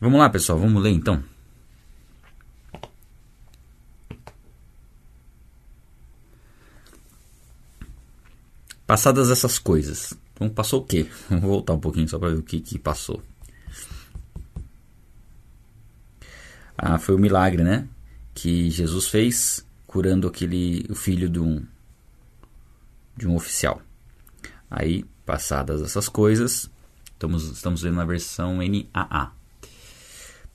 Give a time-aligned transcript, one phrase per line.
[0.00, 1.24] Vamos lá, pessoal, vamos ler então.
[8.86, 10.14] Passadas essas coisas.
[10.32, 11.10] Então passou o quê?
[11.28, 13.20] Vamos voltar um pouquinho só para ver o que, que passou.
[16.76, 17.88] Ah, foi o milagre, né?
[18.32, 21.66] Que Jesus fez curando aquele o filho de um
[23.16, 23.82] de um oficial.
[24.70, 26.70] Aí, passadas essas coisas,
[27.12, 29.37] estamos estamos lendo na versão NAA.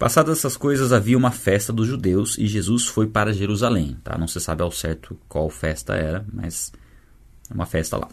[0.03, 3.95] Passadas essas coisas, havia uma festa dos judeus e Jesus foi para Jerusalém.
[4.03, 4.17] Tá?
[4.17, 6.73] Não se sabe ao certo qual festa era, mas
[7.49, 8.09] é uma festa lá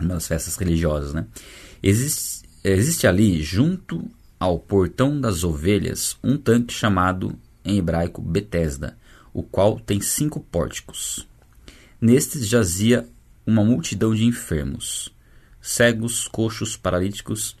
[0.00, 1.26] uma das festas religiosas, né?
[1.80, 8.96] Existe, existe ali, junto ao portão das ovelhas, um tanque chamado em hebraico Betesda,
[9.32, 11.28] o qual tem cinco pórticos.
[12.00, 13.08] Nestes jazia
[13.46, 15.08] uma multidão de enfermos,
[15.60, 17.56] cegos, coxos, paralíticos,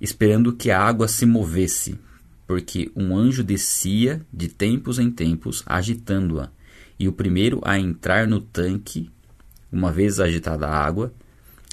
[0.00, 1.98] esperando que a água se movesse,
[2.46, 6.50] porque um anjo descia de tempos em tempos, agitando-a,
[6.98, 9.10] e o primeiro a entrar no tanque,
[9.72, 11.12] uma vez agitada a água,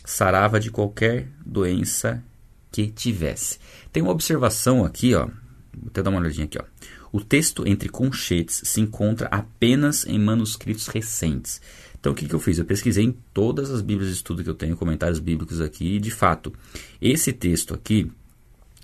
[0.03, 2.23] sarava de qualquer doença
[2.71, 3.59] que tivesse.
[3.91, 5.27] Tem uma observação aqui, ó.
[5.73, 6.63] Vou até dar uma olhadinha aqui, ó.
[7.11, 11.61] O texto entre conchetes se encontra apenas em manuscritos recentes.
[11.99, 12.57] Então, o que, que eu fiz?
[12.57, 15.99] Eu pesquisei em todas as Bíblias de estudo que eu tenho, comentários bíblicos aqui, e
[15.99, 16.53] de fato,
[17.01, 18.09] esse texto aqui,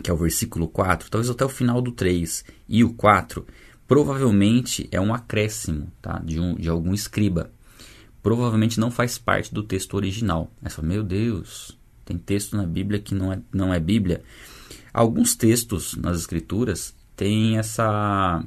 [0.01, 3.45] que é o versículo 4, talvez até o final do 3 e o 4,
[3.87, 6.19] provavelmente é um acréscimo tá?
[6.23, 7.51] de, um, de algum escriba
[8.27, 10.51] provavelmente não faz parte do texto original.
[10.61, 14.21] Você fala, meu Deus, tem texto na Bíblia que não é, não é Bíblia.
[14.93, 18.43] Alguns textos nas Escrituras têm essa,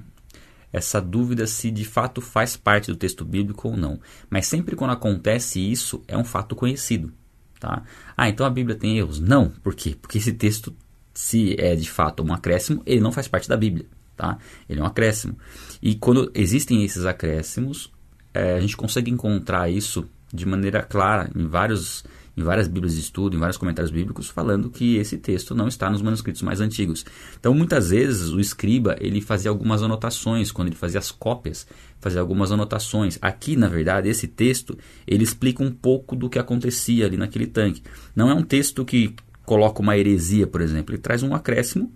[0.70, 3.98] essa dúvida se de fato faz parte do texto bíblico ou não.
[4.28, 7.10] Mas sempre quando acontece isso, é um fato conhecido.
[7.58, 7.82] Tá?
[8.14, 9.18] Ah, então a Bíblia tem erros?
[9.18, 9.48] Não.
[9.62, 9.96] Por quê?
[9.98, 10.76] Porque esse texto,
[11.12, 13.86] se é de fato um acréscimo, ele não faz parte da Bíblia.
[14.16, 14.38] Tá?
[14.68, 15.36] Ele é um acréscimo.
[15.80, 17.90] E quando existem esses acréscimos,
[18.34, 22.04] é, a gente consegue encontrar isso de maneira clara em, vários,
[22.36, 25.90] em várias Bíblias de estudo, em vários comentários bíblicos, falando que esse texto não está
[25.90, 27.04] nos manuscritos mais antigos.
[27.38, 31.66] Então, muitas vezes, o escriba ele fazia algumas anotações, quando ele fazia as cópias,
[31.98, 33.18] fazia algumas anotações.
[33.20, 37.82] Aqui, na verdade, esse texto, ele explica um pouco do que acontecia ali naquele tanque.
[38.14, 39.14] Não é um texto que
[39.50, 40.94] coloca uma heresia, por exemplo.
[40.94, 41.92] Ele traz um acréscimo.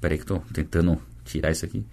[0.00, 1.84] Peraí que estou tentando tirar isso aqui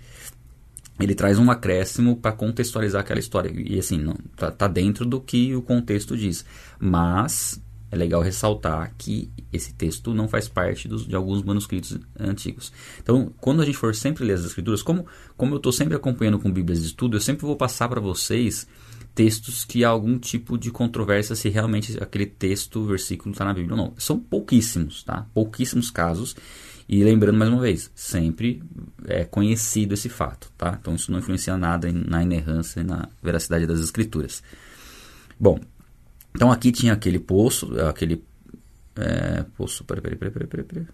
[0.98, 3.52] ele traz um acréscimo para contextualizar aquela história.
[3.54, 6.46] E assim, não, tá, tá, dentro do que o contexto diz.
[6.80, 7.62] Mas
[7.92, 12.72] é legal ressaltar que esse texto não faz parte dos, de alguns manuscritos antigos.
[13.04, 16.40] Então, quando a gente for sempre ler as escrituras, como, como eu estou sempre acompanhando
[16.40, 18.66] com Bíblias de estudo, eu sempre vou passar para vocês
[19.16, 23.74] textos que há algum tipo de controvérsia se realmente aquele texto, versículo está na Bíblia
[23.74, 23.94] ou não.
[23.98, 25.26] São pouquíssimos, tá?
[25.34, 26.36] Pouquíssimos casos.
[26.88, 28.62] E lembrando mais uma vez, sempre
[29.06, 30.78] é conhecido esse fato, tá?
[30.80, 34.44] Então isso não influencia nada na inerrância e na veracidade das escrituras.
[35.40, 35.60] Bom,
[36.36, 38.24] então aqui tinha aquele poço, aquele
[38.98, 40.88] é, poço, peraí, peraí, peraí, peraí, peraí, peraí.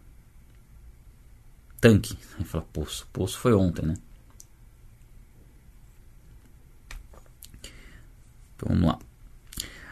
[1.81, 2.15] Tanque.
[2.37, 3.95] Aí fala poço, poço foi ontem, né?
[8.61, 8.99] Então vamos lá.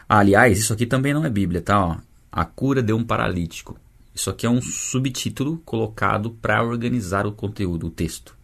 [0.08, 1.84] Ah, aliás, isso aqui também não é Bíblia, tá?
[1.84, 1.96] Ó,
[2.30, 3.78] a cura de um paralítico.
[4.14, 8.36] Isso aqui é um subtítulo colocado para organizar o conteúdo, o texto.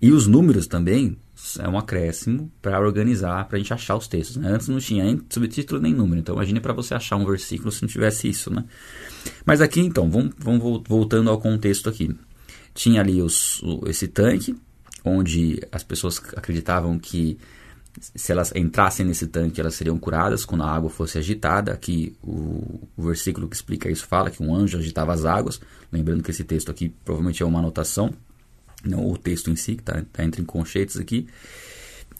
[0.00, 1.16] E os números também
[1.58, 4.36] é um acréscimo para organizar, para a gente achar os textos.
[4.36, 4.48] Né?
[4.48, 7.82] Antes não tinha nem subtítulo nem número, então imagine para você achar um versículo se
[7.82, 8.52] não tivesse isso.
[8.52, 8.64] Né?
[9.44, 12.14] Mas aqui então, vamos, vamos voltando ao contexto aqui.
[12.74, 14.56] Tinha ali os, esse tanque,
[15.04, 17.38] onde as pessoas acreditavam que
[18.00, 21.72] se elas entrassem nesse tanque, elas seriam curadas quando a água fosse agitada.
[21.72, 25.60] Aqui o, o, versículo que explica isso fala que um anjo agitava as águas.
[25.90, 28.12] Lembrando que esse texto aqui provavelmente é uma anotação,
[28.84, 31.28] não o texto em si, que está tá entre conchetes aqui.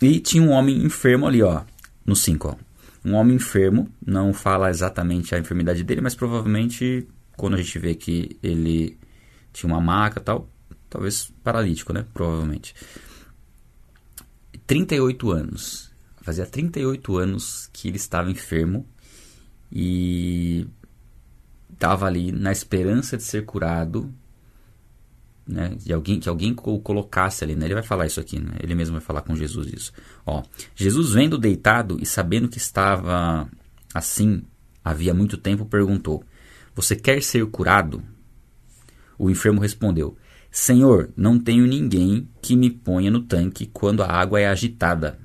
[0.00, 1.62] E tinha um homem enfermo ali, ó,
[2.04, 2.58] no 5.
[3.04, 7.06] Um homem enfermo, não fala exatamente a enfermidade dele, mas provavelmente
[7.36, 8.96] quando a gente vê que ele
[9.52, 10.48] tinha uma maca tal,
[10.88, 12.04] talvez paralítico, né?
[12.12, 12.74] Provavelmente.
[14.72, 15.92] 38 anos.
[16.22, 18.86] Fazia 38 anos que ele estava enfermo
[19.70, 20.66] e
[21.70, 24.10] estava ali na esperança de ser curado,
[25.46, 25.76] né?
[25.76, 27.66] De alguém que alguém o colocasse ali, né?
[27.66, 28.54] Ele vai falar isso aqui, né?
[28.62, 29.92] Ele mesmo vai falar com Jesus isso.
[30.24, 30.42] Ó,
[30.74, 33.46] Jesus vendo deitado e sabendo que estava
[33.92, 34.42] assim
[34.82, 36.24] havia muito tempo, perguntou:
[36.74, 38.02] Você quer ser curado?
[39.18, 40.16] O enfermo respondeu:
[40.54, 45.18] Senhor, não tenho ninguém que me ponha no tanque quando a água é agitada.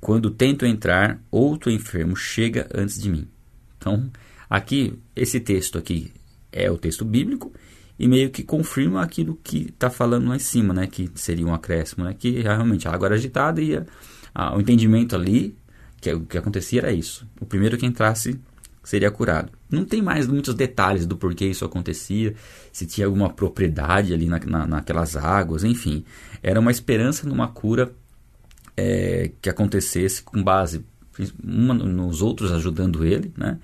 [0.00, 3.28] Quando tento entrar, outro enfermo chega antes de mim.
[3.78, 4.10] Então,
[4.50, 6.12] aqui, esse texto aqui
[6.50, 7.52] é o texto bíblico
[7.96, 10.88] e meio que confirma aquilo que está falando lá em cima, né?
[10.88, 12.12] Que seria um acréscimo, né?
[12.18, 13.86] Que realmente a água era agitada e a,
[14.34, 15.56] a, o entendimento ali,
[16.00, 17.24] que o que acontecia era isso.
[17.40, 18.40] O primeiro que entrasse
[18.82, 19.52] seria curado.
[19.74, 22.34] Não tem mais muitos detalhes do porquê isso acontecia,
[22.72, 26.04] se tinha alguma propriedade ali na, na, naquelas águas, enfim.
[26.42, 27.92] Era uma esperança numa cura
[28.76, 30.84] é, que acontecesse com base
[31.42, 33.58] uma nos outros ajudando ele, né?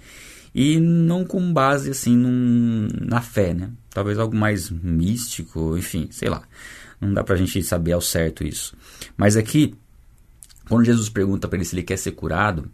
[0.54, 3.70] E não com base assim num, na fé, né?
[3.90, 6.42] Talvez algo mais místico, enfim, sei lá.
[7.00, 8.76] Não dá pra gente saber ao certo isso.
[9.16, 9.74] Mas aqui,
[10.68, 12.70] quando Jesus pergunta para ele se ele quer ser curado,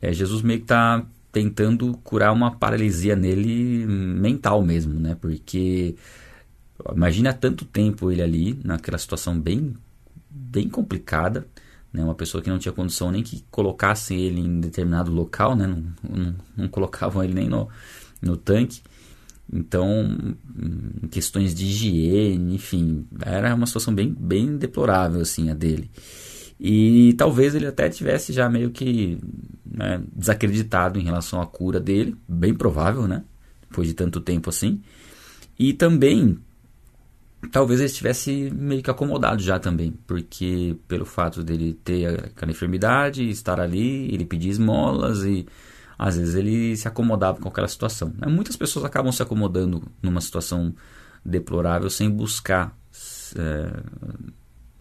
[0.00, 1.04] é, Jesus meio que tá
[1.36, 5.14] tentando curar uma paralisia nele mental mesmo, né?
[5.20, 5.94] Porque
[6.94, 9.74] imagina tanto tempo ele ali naquela situação bem
[10.30, 11.46] bem complicada,
[11.92, 12.02] né?
[12.02, 15.66] Uma pessoa que não tinha condição nem que colocassem ele em determinado local, né?
[15.66, 17.68] Não, não, não colocavam ele nem no,
[18.22, 18.80] no tanque.
[19.52, 20.34] Então,
[21.10, 25.90] questões de higiene, enfim, era uma situação bem, bem deplorável assim a dele.
[26.58, 29.18] E talvez ele até tivesse já meio que
[29.64, 33.24] né, desacreditado em relação à cura dele, bem provável, né?
[33.68, 34.80] Depois de tanto tempo assim.
[35.58, 36.38] E também,
[37.52, 43.28] talvez ele estivesse meio que acomodado já também, porque pelo fato dele ter aquela enfermidade,
[43.28, 45.46] estar ali, ele pedir esmolas e
[45.98, 48.12] às vezes ele se acomodava com aquela situação.
[48.18, 48.26] Né?
[48.28, 50.74] Muitas pessoas acabam se acomodando numa situação
[51.24, 52.76] deplorável sem buscar.
[53.36, 53.82] É,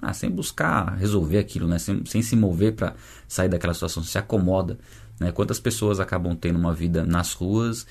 [0.02, 1.80] ah, sem buscar resolver aquilo, né?
[1.80, 2.96] sem, sem se mover para
[3.28, 4.78] sair daquela situação, se acomoda.
[5.20, 5.32] Né?
[5.32, 7.88] Quantas pessoas acabam tendo uma vida nas ruas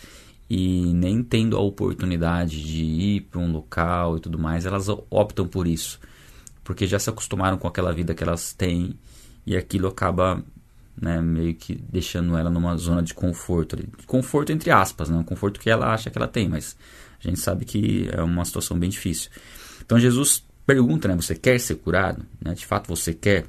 [0.48, 5.46] e nem tendo a oportunidade de ir para um local e tudo mais, elas optam
[5.46, 5.98] por isso,
[6.62, 8.98] porque já se acostumaram com aquela vida que elas têm
[9.46, 10.42] e aquilo acaba
[11.00, 13.76] né, meio que deixando ela numa zona de conforto.
[14.06, 15.16] Conforto entre aspas, né?
[15.16, 16.76] um conforto que ela acha que ela tem, mas
[17.22, 19.30] a gente sabe que é uma situação bem difícil.
[19.84, 21.16] Então Jesus pergunta, né?
[21.16, 22.24] Você quer ser curado?
[22.40, 22.54] Né?
[22.54, 23.46] De fato você quer?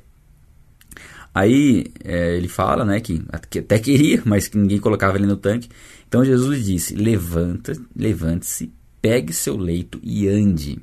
[1.33, 5.69] Aí é, ele fala, né, que até queria, mas que ninguém colocava ele no tanque.
[6.07, 8.71] Então Jesus disse: Levanta, levante-se,
[9.01, 10.79] pegue seu leito e ande.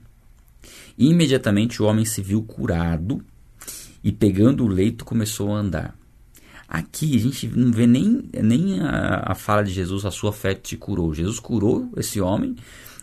[0.98, 3.24] Imediatamente o homem se viu curado
[4.04, 5.96] e pegando o leito começou a andar.
[6.68, 10.54] Aqui a gente não vê nem, nem a, a fala de Jesus, a sua fé
[10.54, 11.14] te curou.
[11.14, 12.56] Jesus curou esse homem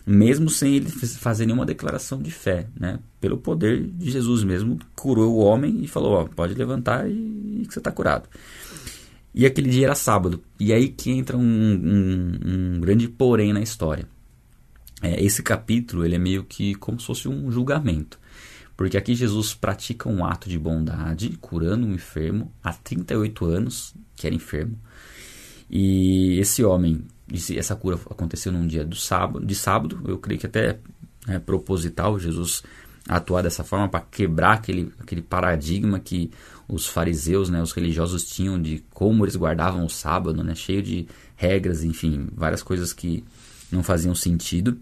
[0.06, 2.98] mesmo sem ele fazer nenhuma declaração de fé, né?
[3.20, 7.12] Pelo poder de Jesus mesmo, curou o homem e falou: ó, pode levantar e,
[7.62, 8.28] e que você está curado.
[9.34, 10.42] E aquele dia era sábado.
[10.58, 14.06] E aí que entra um, um, um grande porém na história.
[15.02, 18.18] É, esse capítulo ele é meio que como se fosse um julgamento.
[18.76, 24.26] Porque aqui Jesus pratica um ato de bondade, curando um enfermo há 38 anos, que
[24.26, 24.78] era enfermo.
[25.70, 27.04] E esse homem
[27.56, 30.78] essa cura aconteceu num dia do sábado, de sábado, eu creio que até
[31.28, 32.62] é proposital Jesus
[33.08, 36.30] atuar dessa forma para quebrar aquele, aquele paradigma que
[36.68, 41.08] os fariseus, né, os religiosos tinham de como eles guardavam o sábado, né, cheio de
[41.34, 43.24] regras, enfim, várias coisas que
[43.70, 44.78] não faziam sentido.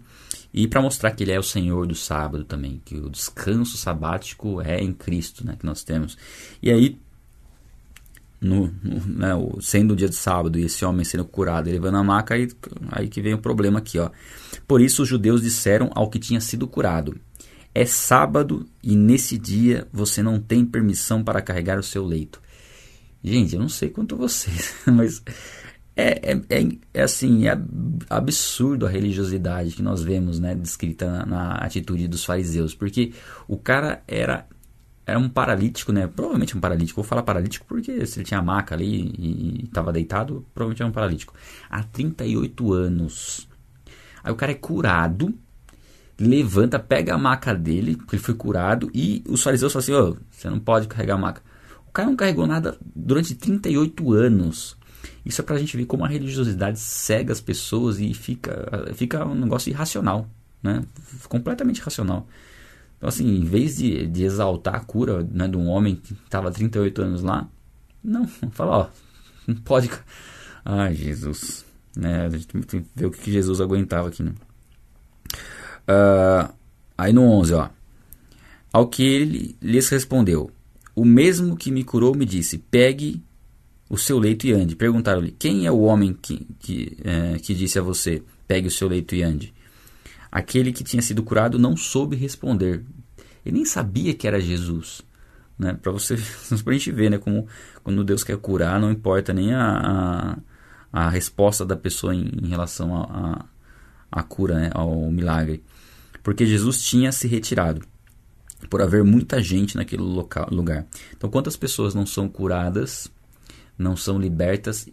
[0.53, 4.61] E para mostrar que ele é o Senhor do sábado também, que o descanso sabático
[4.61, 6.17] é em Cristo, né, que nós temos.
[6.61, 6.99] E aí
[8.41, 12.03] no, né, sendo o dia de sábado e esse homem sendo curado e levando a
[12.03, 12.47] maca, aí,
[12.89, 13.99] aí que vem o problema aqui.
[13.99, 14.09] Ó.
[14.67, 17.19] Por isso os judeus disseram ao que tinha sido curado:
[17.73, 22.41] É sábado e nesse dia você não tem permissão para carregar o seu leito.
[23.21, 25.21] Gente, eu não sei quanto vocês, mas
[25.99, 27.59] é, é, é, é, assim, é
[28.09, 33.11] absurdo a religiosidade que nós vemos né, descrita na, na atitude dos fariseus, porque
[33.49, 34.47] o cara era
[35.09, 36.07] era um paralítico, né?
[36.07, 37.01] Provavelmente um paralítico.
[37.01, 40.93] Vou falar paralítico porque se ele tinha maca ali e estava deitado, provavelmente era um
[40.93, 41.33] paralítico.
[41.69, 43.47] Há 38 anos.
[44.23, 45.33] Aí o cara é curado,
[46.19, 50.17] levanta, pega a maca dele, porque ele foi curado, e os fariseus falam assim: oh,
[50.29, 51.41] você não pode carregar a maca.
[51.87, 54.77] O cara não carregou nada durante 38 anos.
[55.25, 59.35] Isso é pra gente ver como a religiosidade cega as pessoas e fica, fica um
[59.35, 60.29] negócio irracional,
[60.61, 60.83] né?
[61.27, 62.27] Completamente irracional.
[62.99, 66.51] Então, assim, em vez de, de exaltar a cura né, de um homem que estava
[66.51, 67.49] 38 anos lá,
[68.03, 68.87] não, fala, ó,
[69.47, 69.89] não pode.
[70.65, 71.65] Ai, Jesus.
[71.95, 74.33] Né, a gente tem que ver o que Jesus aguentava aqui, né?
[75.87, 76.53] Uh,
[76.97, 77.69] aí no 11, ó.
[78.71, 80.51] Ao que ele lhes respondeu:
[80.93, 83.23] O mesmo que me curou me disse: Pegue
[83.89, 84.75] o seu leito e ande.
[84.75, 88.87] Perguntaram-lhe: Quem é o homem que, que, é, que disse a você: Pegue o seu
[88.87, 89.53] leito e ande?
[90.31, 92.85] Aquele que tinha sido curado não soube responder.
[93.45, 95.01] Ele nem sabia que era Jesus.
[95.57, 95.73] Né?
[95.73, 96.13] Para você,
[96.51, 97.17] a gente ver, né?
[97.17, 97.47] Como
[97.83, 100.37] quando Deus quer curar, não importa nem a,
[100.91, 102.95] a, a resposta da pessoa em, em relação
[104.11, 104.69] à cura, né?
[104.73, 105.63] ao milagre.
[106.23, 107.81] porque Jesus tinha se retirado,
[108.69, 110.85] por haver muita gente naquele local, lugar.
[111.15, 113.11] Então, quantas pessoas não são curadas,
[113.77, 114.87] não são libertas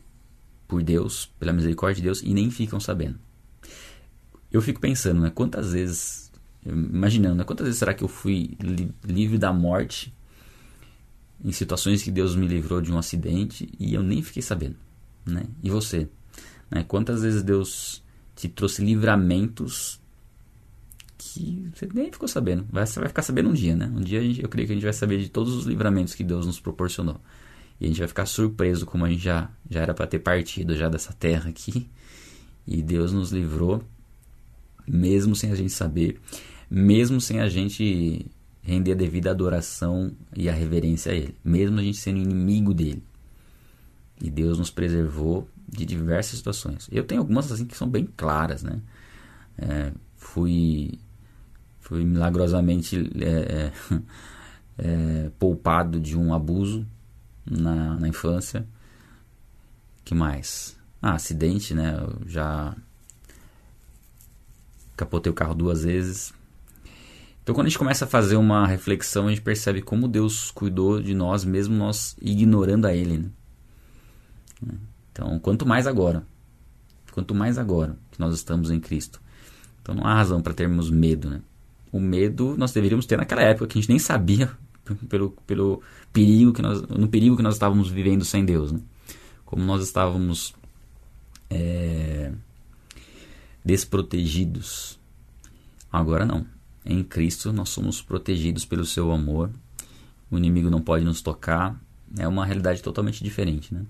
[0.66, 3.25] por Deus, pela misericórdia de Deus, e nem ficam sabendo?
[4.56, 5.30] Eu fico pensando, né?
[5.34, 6.32] Quantas vezes,
[6.64, 10.14] imaginando, né, quantas vezes será que eu fui li livre da morte
[11.44, 14.76] em situações que Deus me livrou de um acidente e eu nem fiquei sabendo,
[15.26, 15.44] né?
[15.62, 16.08] E você?
[16.70, 16.82] Né?
[16.88, 18.02] Quantas vezes Deus
[18.34, 20.00] te trouxe livramentos
[21.18, 22.66] que você nem ficou sabendo.
[22.72, 23.92] Você vai ficar sabendo um dia, né?
[23.94, 26.46] Um dia eu creio que a gente vai saber de todos os livramentos que Deus
[26.46, 27.20] nos proporcionou.
[27.78, 30.74] E a gente vai ficar surpreso como a gente já, já era para ter partido
[30.74, 31.90] já dessa terra aqui.
[32.66, 33.84] E Deus nos livrou,
[34.86, 36.20] mesmo sem a gente saber,
[36.70, 38.26] mesmo sem a gente
[38.62, 43.02] render a devida adoração e a reverência a Ele, mesmo a gente sendo inimigo dele.
[44.20, 46.88] E Deus nos preservou de diversas situações.
[46.90, 48.80] Eu tenho algumas assim que são bem claras, né?
[49.58, 50.98] É, fui,
[51.80, 53.72] fui milagrosamente é, é,
[54.78, 56.86] é, poupado de um abuso
[57.44, 58.66] na, na infância.
[60.04, 60.76] que mais?
[61.00, 61.96] Ah, acidente, né?
[62.00, 62.76] Eu já
[64.96, 66.32] capotei o carro duas vezes.
[67.42, 71.00] Então, quando a gente começa a fazer uma reflexão, a gente percebe como Deus cuidou
[71.00, 73.18] de nós, mesmo nós ignorando a Ele.
[73.18, 74.74] Né?
[75.12, 76.26] Então, quanto mais agora,
[77.12, 79.20] quanto mais agora que nós estamos em Cristo.
[79.80, 81.40] Então, não há razão para termos medo, né?
[81.92, 84.50] O medo nós deveríamos ter naquela época que a gente nem sabia
[85.08, 85.80] pelo, pelo
[86.12, 88.80] perigo que nós, no perigo que nós estávamos vivendo sem Deus, né?
[89.44, 90.52] Como nós estávamos
[91.48, 92.32] é,
[93.66, 94.96] desprotegidos.
[95.90, 96.46] Agora não.
[96.84, 99.50] Em Cristo nós somos protegidos pelo seu amor.
[100.30, 101.76] O inimigo não pode nos tocar.
[102.16, 103.84] É uma realidade totalmente diferente, né?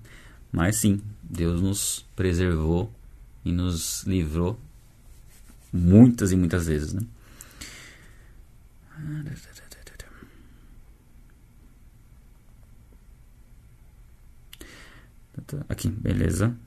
[0.51, 2.91] Mas sim, Deus nos preservou
[3.45, 4.59] e nos livrou
[5.71, 7.01] muitas e muitas vezes, né?
[15.69, 16.57] Aqui, beleza.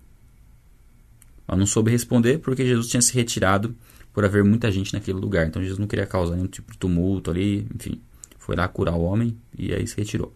[1.51, 3.75] Eu não soube responder porque Jesus tinha se retirado
[4.13, 5.47] por haver muita gente naquele lugar.
[5.47, 8.01] Então Jesus não queria causar nenhum tipo de tumulto ali, enfim.
[8.39, 10.35] Foi lá curar o homem e aí se retirou.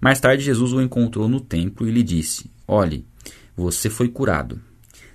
[0.00, 3.04] Mais tarde, Jesus o encontrou no templo e lhe disse: Olhe,
[3.56, 4.60] você foi curado.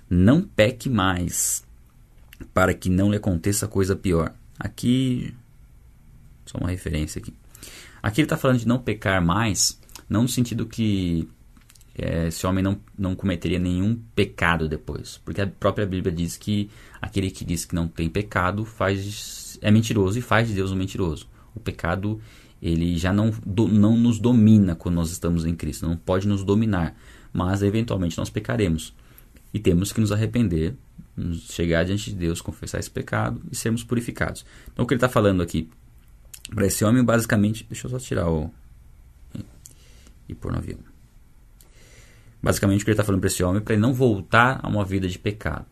[0.08, 1.62] Não peque mais,
[2.54, 4.32] para que não lhe aconteça coisa pior.
[4.58, 5.34] Aqui,
[6.46, 7.34] só uma referência aqui.
[8.02, 9.78] Aqui ele está falando de não pecar mais,
[10.08, 11.28] não no sentido que
[11.98, 15.20] esse homem não, não cometeria nenhum pecado depois.
[15.24, 19.70] Porque a própria Bíblia diz que aquele que diz que não tem pecado faz é
[19.70, 21.28] mentiroso e faz de Deus um mentiroso.
[21.54, 22.20] O pecado
[22.60, 26.44] ele já não, do, não nos domina quando nós estamos em Cristo, não pode nos
[26.44, 26.96] dominar
[27.32, 28.94] mas eventualmente nós pecaremos.
[29.52, 30.74] E temos que nos arrepender,
[31.46, 34.44] chegar diante de Deus, confessar esse pecado e sermos purificados.
[34.72, 35.68] Então o que ele está falando aqui
[36.54, 37.66] para esse homem, basicamente.
[37.68, 38.50] Deixa eu só tirar o.
[40.28, 40.87] e pôr no avião.
[42.42, 44.68] Basicamente o que ele está falando para esse homem é para ele não voltar a
[44.68, 45.66] uma vida de pecado.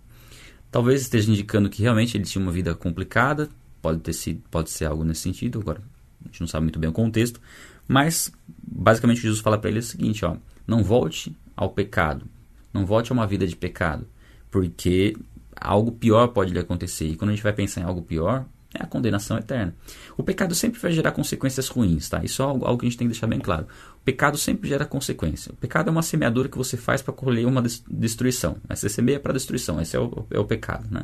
[0.71, 3.49] Talvez esteja indicando que realmente ele tinha uma vida complicada,
[3.81, 5.81] pode, ter sido, pode ser algo nesse sentido, agora
[6.25, 7.41] a gente não sabe muito bem o contexto,
[7.87, 8.33] mas
[8.63, 12.27] basicamente Jesus fala para ele é o seguinte: ó, não volte ao pecado.
[12.73, 14.07] Não volte a uma vida de pecado,
[14.51, 15.17] porque
[15.59, 17.07] algo pior pode lhe acontecer.
[17.07, 18.45] E quando a gente vai pensar em algo pior,
[18.75, 19.75] é a condenação eterna.
[20.17, 22.23] O pecado sempre vai gerar consequências ruins, tá?
[22.23, 23.67] Isso é algo, algo que a gente tem que deixar bem claro.
[24.07, 25.53] Pecado sempre gera consequência.
[25.53, 27.61] O pecado é uma semeadura que você faz para colher uma
[27.91, 28.57] destruição.
[28.69, 29.81] Você semeia para destruição.
[29.81, 31.03] Esse é o, é o pecado, né?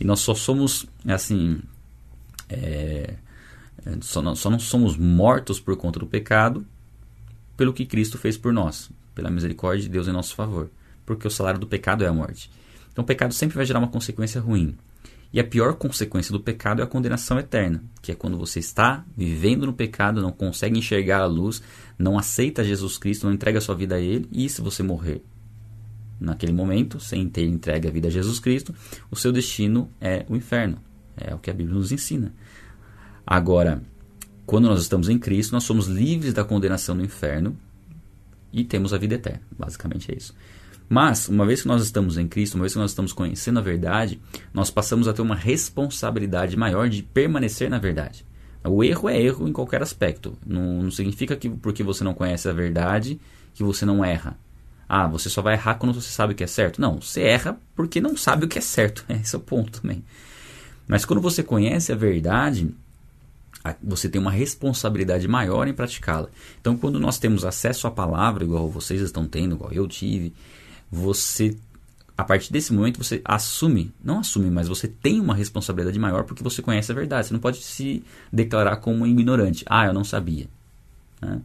[0.00, 1.60] E nós só somos, assim,
[2.48, 3.14] é,
[4.00, 6.66] só, não, só não somos mortos por conta do pecado
[7.56, 10.70] pelo que Cristo fez por nós pela misericórdia de Deus em nosso favor,
[11.04, 12.50] porque o salário do pecado é a morte.
[12.92, 14.76] Então o pecado sempre vai gerar uma consequência ruim.
[15.32, 19.04] E a pior consequência do pecado é a condenação eterna, que é quando você está
[19.16, 21.62] vivendo no pecado, não consegue enxergar a luz,
[21.98, 25.24] não aceita Jesus Cristo, não entrega a sua vida a Ele, e se você morrer
[26.20, 28.74] naquele momento, sem ter entregue a vida a Jesus Cristo,
[29.10, 30.78] o seu destino é o inferno.
[31.16, 32.32] É o que a Bíblia nos ensina.
[33.26, 33.82] Agora,
[34.46, 37.56] quando nós estamos em Cristo, nós somos livres da condenação do inferno
[38.52, 39.42] e temos a vida eterna.
[39.58, 40.34] Basicamente é isso.
[40.92, 43.62] Mas, uma vez que nós estamos em Cristo, uma vez que nós estamos conhecendo a
[43.62, 44.20] verdade,
[44.52, 48.26] nós passamos a ter uma responsabilidade maior de permanecer na verdade.
[48.62, 50.36] O erro é erro em qualquer aspecto.
[50.46, 53.18] Não, não significa que porque você não conhece a verdade,
[53.54, 54.36] que você não erra.
[54.86, 56.78] Ah, você só vai errar quando você sabe o que é certo.
[56.78, 59.02] Não, você erra porque não sabe o que é certo.
[59.08, 60.04] Esse é o ponto também.
[60.86, 62.68] Mas quando você conhece a verdade,
[63.82, 66.28] você tem uma responsabilidade maior em praticá-la.
[66.60, 70.34] Então, quando nós temos acesso à palavra, igual vocês estão tendo, igual eu tive,
[70.92, 71.56] você
[72.16, 76.42] a partir desse momento você assume, não assume, mas você tem uma responsabilidade maior porque
[76.42, 77.26] você conhece a verdade.
[77.26, 79.64] Você não pode se declarar como ignorante.
[79.66, 80.46] Ah, eu não sabia.
[81.20, 81.40] Né?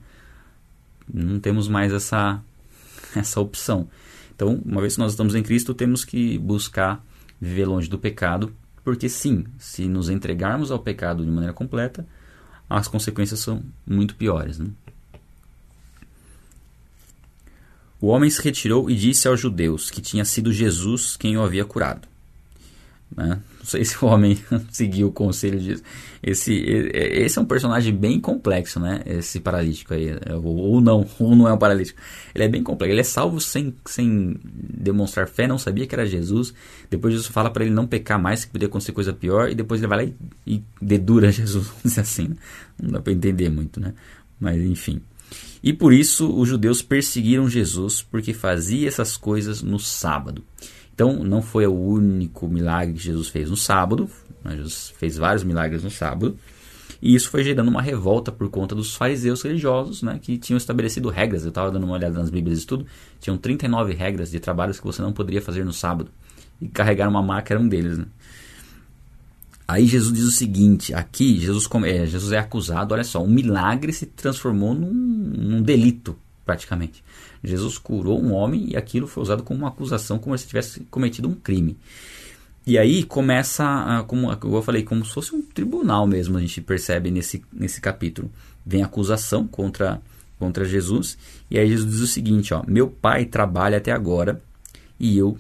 [1.12, 2.42] Não temos mais essa,
[3.16, 3.88] essa opção.
[4.36, 7.04] Então, uma vez que nós estamos em Cristo, temos que buscar
[7.40, 12.06] viver longe do pecado, porque sim, se nos entregarmos ao pecado de maneira completa,
[12.70, 14.60] as consequências são muito piores.
[14.60, 14.68] Né?
[18.00, 21.66] O homem se retirou e disse aos judeus que tinha sido Jesus quem o havia
[21.66, 22.08] curado.
[23.16, 23.40] Né?
[23.60, 24.38] Não sei se o homem
[24.72, 25.84] seguiu o conselho disso.
[26.22, 29.02] Esse, esse é um personagem bem complexo, né?
[29.06, 30.10] Esse paralítico aí.
[30.44, 32.00] Ou não, ou não é um paralítico.
[32.34, 32.94] Ele é bem complexo.
[32.94, 36.54] Ele é salvo sem, sem demonstrar fé, não sabia que era Jesus.
[36.90, 39.50] Depois Jesus fala para ele não pecar mais, que podia acontecer coisa pior.
[39.50, 40.12] E depois ele vai lá
[40.46, 42.28] e, e dedura Jesus, vamos dizer assim.
[42.30, 42.36] Né?
[42.82, 43.94] Não dá para entender muito, né?
[44.40, 45.02] Mas enfim.
[45.64, 50.44] E por isso os judeus perseguiram Jesus, porque fazia essas coisas no sábado.
[50.94, 54.10] Então, não foi o único milagre que Jesus fez no sábado,
[54.44, 54.56] né?
[54.56, 56.38] Jesus fez vários milagres no sábado,
[57.02, 61.10] e isso foi gerando uma revolta por conta dos fariseus religiosos, né, que tinham estabelecido
[61.10, 61.44] regras.
[61.44, 62.86] Eu estava dando uma olhada nas Bíblias e tudo,
[63.20, 66.10] tinham 39 regras de trabalhos que você não poderia fazer no sábado.
[66.60, 67.98] E carregar uma maca era um deles.
[68.00, 68.06] Né?
[69.68, 73.92] Aí Jesus diz o seguinte: aqui Jesus, é, Jesus é acusado, olha só, um milagre
[73.92, 77.04] se transformou num, num, delito, praticamente.
[77.44, 81.28] Jesus curou um homem e aquilo foi usado como uma acusação, como se tivesse cometido
[81.28, 81.78] um crime.
[82.66, 87.10] E aí começa, como eu falei, como se fosse um tribunal mesmo, a gente percebe
[87.10, 88.30] nesse, nesse capítulo.
[88.66, 90.02] Vem acusação contra,
[90.38, 91.18] contra Jesus,
[91.50, 94.42] e aí Jesus diz o seguinte: ó, meu pai trabalha até agora
[95.00, 95.38] e eu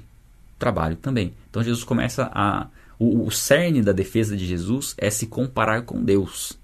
[0.59, 1.33] trabalho também.
[1.49, 2.67] Então Jesus começa a
[2.99, 6.57] o, o cerne da defesa de Jesus é se comparar com Deus.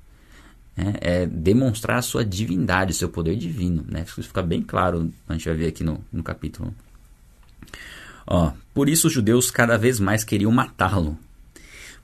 [0.75, 0.93] Né?
[1.01, 3.85] É demonstrar a sua divindade, seu poder divino.
[3.87, 4.03] Né?
[4.07, 6.73] Isso fica bem claro, a gente vai ver aqui no, no capítulo.
[8.25, 11.17] Ó, por isso os judeus cada vez mais queriam matá-lo.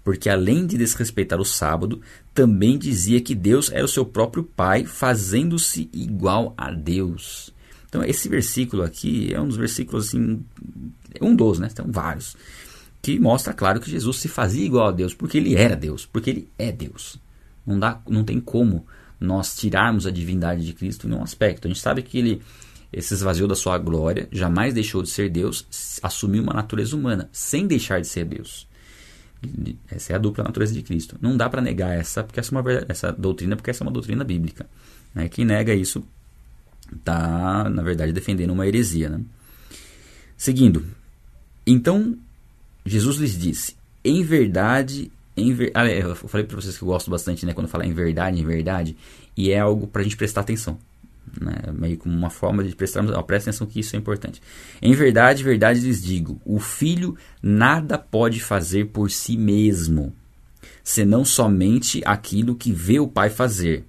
[0.03, 2.01] Porque além de desrespeitar o sábado,
[2.33, 7.53] também dizia que Deus era o seu próprio Pai, fazendo-se igual a Deus.
[7.87, 10.43] Então esse versículo aqui é um dos versículos assim,
[11.19, 11.69] um dos, né?
[11.69, 12.35] Tem vários
[13.01, 16.29] que mostra, claro, que Jesus se fazia igual a Deus, porque ele era Deus, porque
[16.29, 17.17] ele é Deus.
[17.65, 18.85] Não, dá, não tem como
[19.19, 21.67] nós tirarmos a divindade de Cristo em um aspecto.
[21.67, 22.41] A gente sabe que ele
[22.99, 25.65] se esvaziou da sua glória, jamais deixou de ser Deus,
[26.01, 28.67] assumiu uma natureza humana, sem deixar de ser Deus.
[29.89, 31.17] Essa é a dupla natureza de Cristo.
[31.21, 33.93] Não dá para negar essa, porque essa, é uma, essa doutrina, porque essa é uma
[33.93, 34.65] doutrina bíblica.
[35.13, 35.29] Né?
[35.29, 36.03] Quem nega isso
[36.93, 39.09] está, na verdade, defendendo uma heresia.
[39.09, 39.21] Né?
[40.35, 40.85] Seguindo.
[41.65, 42.17] Então,
[42.89, 45.71] Jesus lhes disse: Em verdade, em ver...
[45.75, 48.41] ah, é, eu falei para vocês que eu gosto bastante, né, quando falar em verdade,
[48.41, 48.97] em verdade,
[49.37, 50.77] e é algo para a gente prestar atenção.
[51.39, 53.11] Né, meio como uma forma de prestarmos.
[53.11, 54.41] Ó, presta atenção que isso é importante.
[54.81, 60.11] Em verdade, verdade lhes digo: o filho nada pode fazer por si mesmo,
[60.83, 63.85] senão somente aquilo que vê o pai fazer.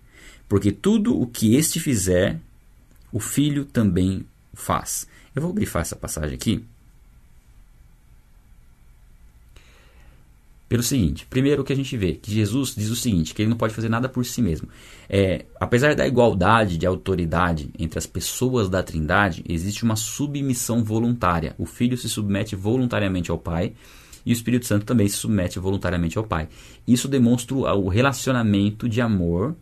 [0.47, 2.39] Porque tudo o que este fizer,
[3.11, 5.07] o filho também faz.
[5.35, 6.65] Eu vou grifar essa passagem aqui
[10.71, 13.57] Pelo seguinte, primeiro que a gente vê que Jesus diz o seguinte, que ele não
[13.57, 14.69] pode fazer nada por si mesmo.
[15.09, 21.57] É, apesar da igualdade de autoridade entre as pessoas da Trindade, existe uma submissão voluntária.
[21.59, 23.73] O Filho se submete voluntariamente ao Pai
[24.25, 26.49] e o Espírito Santo também se submete voluntariamente ao Pai.
[26.87, 29.57] Isso demonstra o relacionamento de amor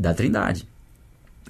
[0.00, 0.66] da Trindade.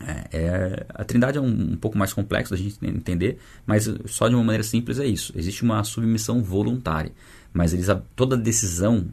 [0.01, 4.29] É, é, a Trindade é um, um, pouco mais complexo da gente entender, mas só
[4.29, 5.33] de uma maneira simples é isso.
[5.37, 7.13] Existe uma submissão voluntária
[7.55, 7.87] mas eles,
[8.17, 9.07] toda decisão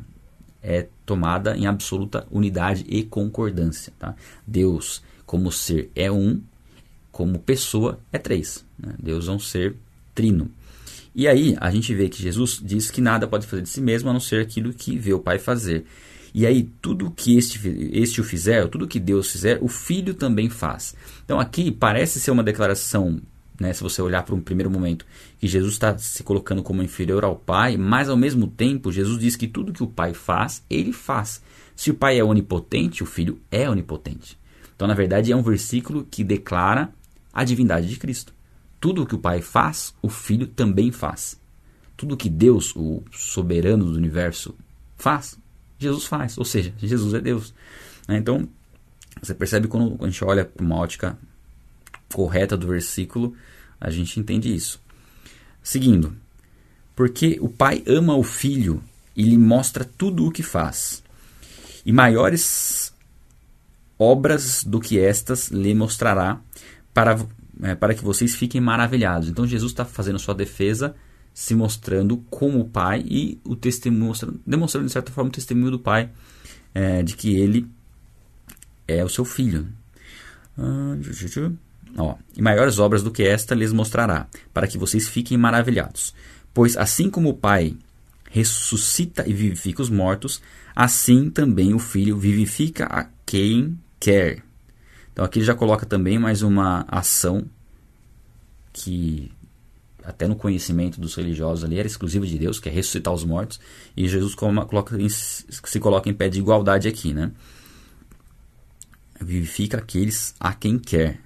[0.64, 3.94] é tomada em absoluta unidade e concordância.
[3.98, 4.16] Tá?
[4.46, 6.42] Deus, como ser, é um,
[7.12, 8.66] como pessoa, é três.
[8.78, 8.96] Né?
[9.02, 9.76] Deus é um ser
[10.14, 10.50] trino.
[11.14, 14.10] E aí a gente vê que Jesus diz que nada pode fazer de si mesmo
[14.10, 15.86] a não ser aquilo que vê o Pai fazer.
[16.34, 17.60] E aí, tudo que este,
[17.92, 20.96] este o fizer, tudo que Deus fizer, o Filho também faz.
[21.26, 23.22] Então aqui parece ser uma declaração
[23.62, 25.06] né, se você olhar para um primeiro momento,
[25.40, 29.36] que Jesus está se colocando como inferior ao Pai, mas ao mesmo tempo Jesus diz
[29.36, 31.44] que tudo que o Pai faz, ele faz.
[31.76, 34.38] Se o Pai é onipotente, o Filho é onipotente.
[34.76, 36.92] Então, na verdade, é um versículo que declara
[37.32, 38.34] a divindade de Cristo.
[38.80, 41.40] Tudo o que o Pai faz, o Filho também faz.
[41.96, 44.56] Tudo que Deus, o soberano do universo,
[44.98, 45.38] faz,
[45.78, 46.36] Jesus faz.
[46.36, 47.54] Ou seja, Jesus é Deus.
[48.08, 48.50] Né, então,
[49.22, 51.16] você percebe quando a gente olha para uma ótica
[52.12, 53.36] correta do versículo,
[53.82, 54.80] a gente entende isso.
[55.64, 56.16] Seguindo,
[56.96, 58.84] porque o pai ama o filho
[59.16, 61.04] e lhe mostra tudo o que faz.
[61.84, 62.94] E maiores
[63.98, 66.40] obras do que estas lhe mostrará
[66.94, 67.20] para,
[67.62, 69.28] é, para que vocês fiquem maravilhados.
[69.28, 70.96] Então Jesus está fazendo sua defesa
[71.34, 74.14] se mostrando como pai e o testemunho,
[74.46, 76.10] demonstrando de certa forma o testemunho do pai
[76.74, 77.68] é, de que ele
[78.88, 79.68] é o seu filho.
[80.58, 80.98] Ah,
[81.98, 86.14] Ó, e maiores obras do que esta lhes mostrará, para que vocês fiquem maravilhados.
[86.54, 87.76] Pois assim como o Pai
[88.30, 90.42] ressuscita e vivifica os mortos,
[90.76, 94.44] assim também o Filho vivifica a quem quer.
[95.12, 97.46] Então aqui ele já coloca também mais uma ação
[98.72, 99.32] que
[100.04, 103.60] até no conhecimento dos religiosos ali era exclusiva de Deus, que é ressuscitar os mortos,
[103.96, 107.32] e Jesus coloca, se coloca em pé de igualdade aqui, né?
[109.20, 111.20] Vivifica aqueles a quem quer.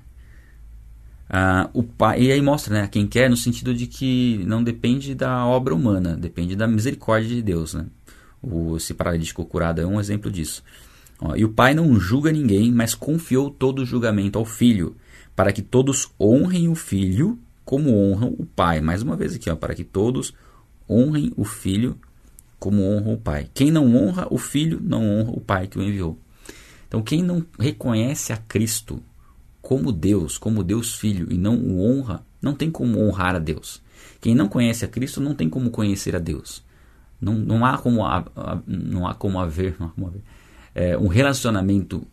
[1.30, 5.16] Ah, o pai, e aí mostra né, quem quer no sentido de que não depende
[5.16, 7.74] da obra humana, depende da misericórdia de Deus.
[7.74, 7.86] Né?
[8.42, 10.64] O, esse paralítico curado é um exemplo disso.
[11.20, 14.96] Ó, e o pai não julga ninguém, mas confiou todo o julgamento ao filho,
[15.36, 18.80] para que todos honrem o filho como honram o pai.
[18.80, 20.34] Mais uma vez aqui, ó, para que todos
[20.88, 21.98] honrem o filho
[22.60, 23.50] como honram o pai.
[23.54, 26.18] Quem não honra o filho, não honra o pai que o enviou.
[26.88, 29.02] Então, quem não reconhece a Cristo
[29.66, 33.82] como Deus, como Deus Filho, e não o honra, não tem como honrar a Deus.
[34.22, 36.64] Quem não conhece a Cristo não tem como conhecer a Deus.
[37.20, 38.02] Não, não há como
[38.68, 40.22] não há como haver, há como haver
[40.76, 42.06] é, um relacionamento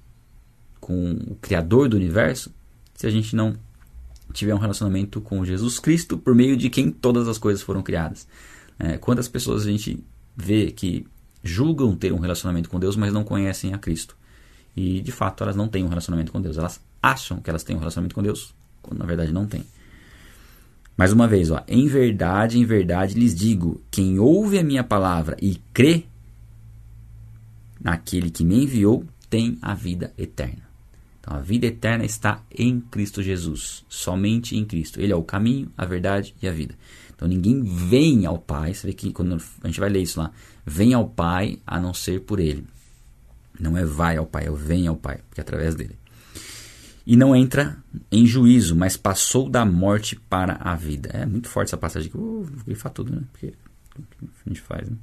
[0.81, 2.51] com o Criador do universo
[2.95, 3.55] se a gente não
[4.33, 8.27] tiver um relacionamento com Jesus Cristo por meio de quem todas as coisas foram criadas.
[8.79, 10.03] É, quantas pessoas a gente
[10.35, 11.07] vê que
[11.45, 14.17] julgam ter um relacionamento com Deus, mas não conhecem a Cristo?
[14.75, 16.57] E de fato elas não têm um relacionamento com Deus.
[16.57, 19.65] Elas acham que elas têm um relacionamento com Deus, quando na verdade não têm.
[20.97, 25.37] Mais uma vez, ó, em verdade, em verdade lhes digo: quem ouve a minha palavra
[25.41, 26.05] e crê
[27.81, 30.63] naquele que me enviou, tem a vida eterna.
[31.19, 35.01] Então a vida eterna está em Cristo Jesus, somente em Cristo.
[35.01, 36.75] Ele é o caminho, a verdade e a vida.
[37.15, 40.31] Então ninguém vem ao Pai, você vê que quando a gente vai ler isso lá,
[40.67, 42.67] vem ao Pai a não ser por Ele.
[43.59, 46.02] Não é vai ao Pai, é vem ao Pai, porque é através dele
[47.07, 47.77] e não entra
[48.11, 51.11] em juízo, mas passou da morte para a vida.
[51.13, 52.17] É muito forte essa passagem aqui.
[52.17, 53.23] Vou grifar tudo, né?
[53.33, 53.53] Porque
[53.97, 54.97] a gente faz, né?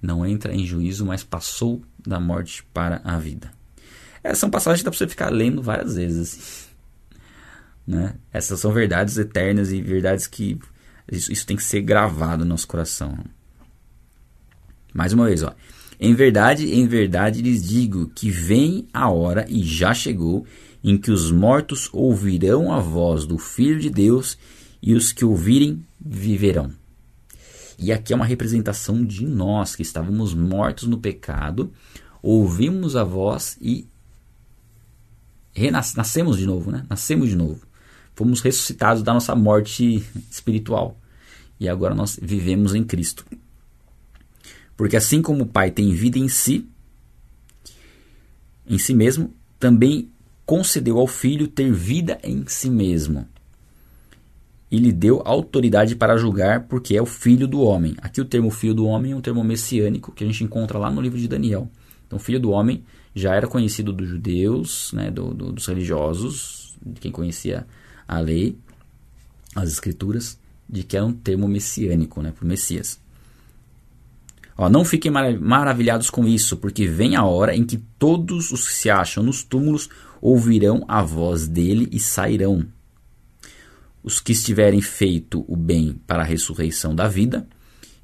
[0.00, 3.52] Não entra em juízo, mas passou da morte para a vida.
[4.22, 6.20] Essas são passagens que dá para você ficar lendo várias vezes.
[6.20, 6.70] Assim.
[7.86, 8.14] Né?
[8.32, 10.60] Essas são verdades eternas e verdades que
[11.10, 13.18] isso, isso tem que ser gravado no nosso coração.
[14.94, 15.52] Mais uma vez, ó.
[16.02, 20.46] Em verdade, em verdade lhes digo que vem a hora, e já chegou,
[20.82, 24.38] em que os mortos ouvirão a voz do Filho de Deus,
[24.82, 26.72] e os que ouvirem viverão.
[27.78, 31.70] E aqui é uma representação de nós que estávamos mortos no pecado,
[32.22, 33.86] ouvimos a voz e
[35.70, 36.86] nascemos de novo, né?
[36.88, 37.66] Nascemos de novo.
[38.14, 40.98] Fomos ressuscitados da nossa morte espiritual.
[41.58, 43.26] E agora nós vivemos em Cristo.
[44.80, 46.66] Porque assim como o Pai tem vida em si,
[48.66, 50.10] em si mesmo, também
[50.46, 53.28] concedeu ao Filho ter vida em si mesmo.
[54.70, 57.94] E lhe deu autoridade para julgar, porque é o Filho do Homem.
[58.00, 60.90] Aqui o termo Filho do Homem é um termo messiânico que a gente encontra lá
[60.90, 61.70] no livro de Daniel.
[62.06, 62.82] Então, Filho do Homem
[63.14, 67.66] já era conhecido dos judeus, né, do, do, dos religiosos, de quem conhecia
[68.08, 68.56] a lei,
[69.54, 72.98] as escrituras, de que era um termo messiânico, né, para o Messias.
[74.60, 78.74] Ó, não fiquem maravilhados com isso, porque vem a hora em que todos os que
[78.74, 79.88] se acham nos túmulos
[80.20, 82.66] ouvirão a voz dele e sairão.
[84.02, 87.48] Os que estiverem feito o bem para a ressurreição da vida,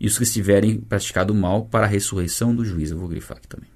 [0.00, 2.94] e os que estiverem praticado o mal para a ressurreição do juízo.
[2.94, 3.68] Eu vou grifar aqui também.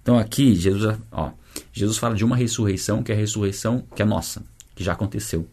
[0.00, 1.32] Então aqui Jesus, ó,
[1.70, 4.42] Jesus fala de uma ressurreição que é a ressurreição que é nossa,
[4.74, 5.46] que já aconteceu.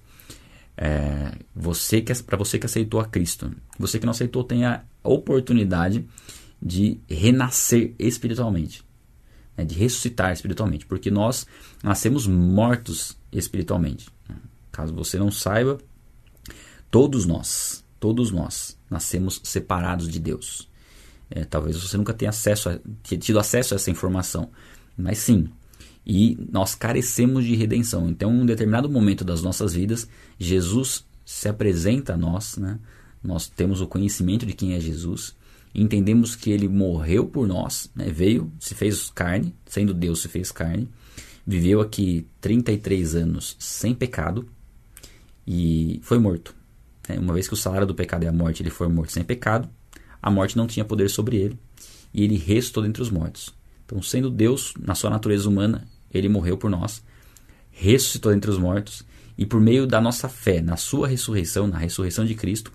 [0.83, 4.83] É, você que para você que aceitou a Cristo, você que não aceitou tem a
[5.03, 6.03] oportunidade
[6.59, 8.83] de renascer espiritualmente,
[9.55, 11.45] né, de ressuscitar espiritualmente, porque nós
[11.83, 14.09] nascemos mortos espiritualmente.
[14.71, 15.77] Caso você não saiba,
[16.89, 20.67] todos nós, todos nós nascemos separados de Deus.
[21.29, 24.49] É, talvez você nunca tenha acesso a, tido acesso a essa informação,
[24.97, 25.47] mas sim,
[26.05, 28.09] e nós carecemos de redenção.
[28.09, 30.07] Então, em um determinado momento das nossas vidas,
[30.39, 32.79] Jesus se apresenta a nós, né?
[33.23, 35.35] nós temos o conhecimento de quem é Jesus,
[35.73, 38.09] entendemos que ele morreu por nós, né?
[38.09, 40.89] veio, se fez carne, sendo Deus se fez carne,
[41.45, 44.47] viveu aqui 33 anos sem pecado
[45.45, 46.55] e foi morto.
[47.07, 47.17] Né?
[47.19, 49.69] Uma vez que o salário do pecado é a morte, ele foi morto sem pecado,
[50.21, 51.59] a morte não tinha poder sobre ele
[52.13, 53.53] e ele restou dentre os mortos.
[53.85, 57.03] Então, sendo Deus, na sua natureza humana, ele morreu por nós,
[57.71, 59.03] ressuscitou dentre os mortos
[59.37, 62.71] E por meio da nossa fé na sua ressurreição, na ressurreição de Cristo,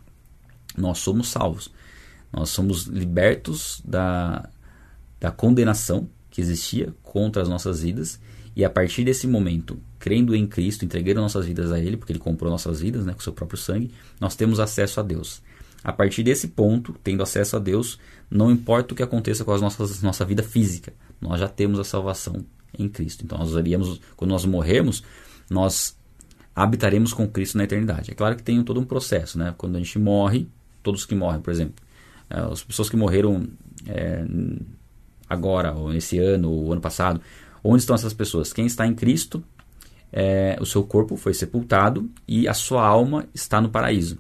[0.76, 1.70] nós somos salvos.
[2.32, 4.48] Nós somos libertos da,
[5.20, 8.18] da condenação que existia contra as nossas vidas.
[8.54, 12.18] E a partir desse momento, crendo em Cristo, entregando nossas vidas a Ele, porque Ele
[12.18, 15.42] comprou nossas vidas né, com seu próprio sangue, nós temos acesso a Deus.
[15.84, 17.98] A partir desse ponto, tendo acesso a Deus,
[18.30, 22.44] não importa o que aconteça com a nossa vida física, nós já temos a salvação
[22.78, 23.24] em Cristo.
[23.24, 25.02] Então, nós iríamos, quando nós morrermos,
[25.50, 25.96] nós
[26.54, 28.10] habitaremos com Cristo na eternidade.
[28.10, 29.54] É claro que tem todo um processo, né?
[29.58, 30.48] Quando a gente morre,
[30.82, 31.74] todos que morrem, por exemplo,
[32.30, 33.46] é, as pessoas que morreram
[33.86, 34.24] é,
[35.28, 37.20] agora, ou nesse ano, ou ano passado,
[37.62, 38.52] onde estão essas pessoas?
[38.52, 39.44] Quem está em Cristo,
[40.12, 44.18] é, o seu corpo foi sepultado e a sua alma está no paraíso.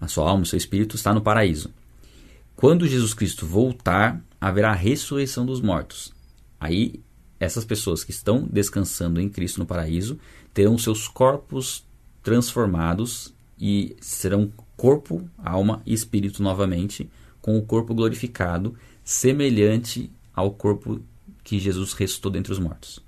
[0.00, 1.70] A sua alma, o seu espírito está no paraíso.
[2.56, 6.12] Quando Jesus Cristo voltar, haverá ressurreição dos mortos.
[6.60, 7.00] Aí,
[7.40, 10.18] essas pessoas que estão descansando em Cristo no paraíso
[10.52, 11.84] terão seus corpos
[12.22, 21.00] transformados e serão corpo, alma e espírito novamente, com o corpo glorificado, semelhante ao corpo
[21.42, 23.00] que Jesus ressuscitou dentre os mortos.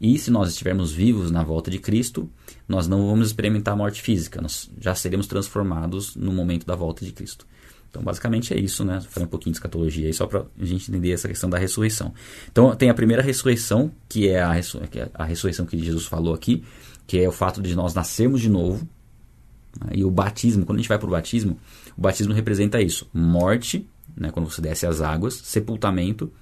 [0.00, 2.28] E se nós estivermos vivos na volta de Cristo,
[2.68, 7.04] nós não vamos experimentar a morte física, nós já seremos transformados no momento da volta
[7.04, 7.46] de Cristo.
[7.90, 9.00] Então, basicamente é isso, né?
[9.00, 12.14] Falei um pouquinho de escatologia aí, só para a gente entender essa questão da ressurreição.
[12.50, 16.06] Então, tem a primeira ressurreição, que é a, ressur que é a ressurreição que Jesus
[16.06, 16.62] falou aqui,
[17.06, 18.88] que é o fato de nós nascermos de novo.
[19.80, 19.94] Né?
[19.96, 21.58] E o batismo, quando a gente vai para o batismo,
[21.98, 23.84] o batismo representa isso: morte,
[24.16, 24.30] né?
[24.30, 26.32] quando você desce as águas, sepultamento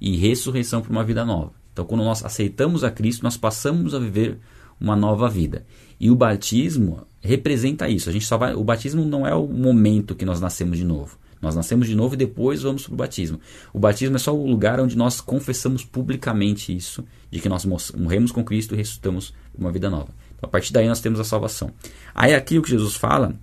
[0.00, 1.52] e ressurreição para uma vida nova.
[1.72, 4.38] Então, quando nós aceitamos a Cristo, nós passamos a viver
[4.80, 5.66] uma nova vida.
[5.98, 8.10] E o batismo representa isso.
[8.10, 11.18] A gente só vai, o batismo não é o momento que nós nascemos de novo.
[11.40, 13.40] Nós nascemos de novo e depois vamos para o batismo.
[13.72, 18.30] O batismo é só o lugar onde nós confessamos publicamente isso, de que nós morremos
[18.30, 20.08] com Cristo e ressuscitamos uma vida nova.
[20.36, 21.70] Então, a partir daí nós temos a salvação.
[22.14, 23.34] Aí aqui o que Jesus fala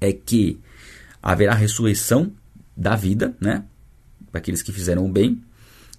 [0.00, 0.58] é que
[1.22, 2.32] haverá ressurreição
[2.76, 3.64] da vida, né?
[4.30, 5.42] Para aqueles que fizeram o bem,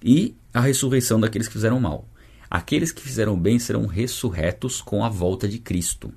[0.03, 2.07] e a ressurreição daqueles que fizeram o mal.
[2.49, 6.13] Aqueles que fizeram bem serão ressurretos com a volta de Cristo.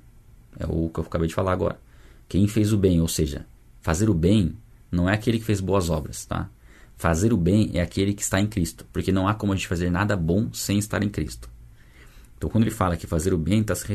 [0.59, 1.79] É o que eu acabei de falar agora.
[2.27, 3.45] Quem fez o bem, ou seja,
[3.81, 4.55] fazer o bem
[4.91, 6.49] não é aquele que fez boas obras, tá?
[6.97, 9.67] Fazer o bem é aquele que está em Cristo, porque não há como a gente
[9.67, 11.49] fazer nada bom sem estar em Cristo.
[12.37, 13.85] Então, quando ele fala que fazer o bem, está se,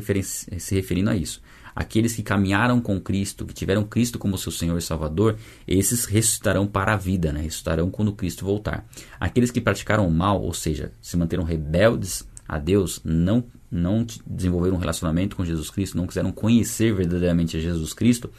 [0.59, 1.43] se referindo a isso.
[1.75, 6.67] Aqueles que caminharam com Cristo, que tiveram Cristo como seu Senhor e Salvador, esses ressuscitarão
[6.67, 7.41] para a vida, né?
[7.41, 8.87] ressuscitarão quando Cristo voltar.
[9.19, 14.77] Aqueles que praticaram o mal, ou seja, se manteram rebeldes a Deus, não, não desenvolveram
[14.77, 18.31] um relacionamento com Jesus Cristo, não quiseram conhecer verdadeiramente a Jesus Cristo,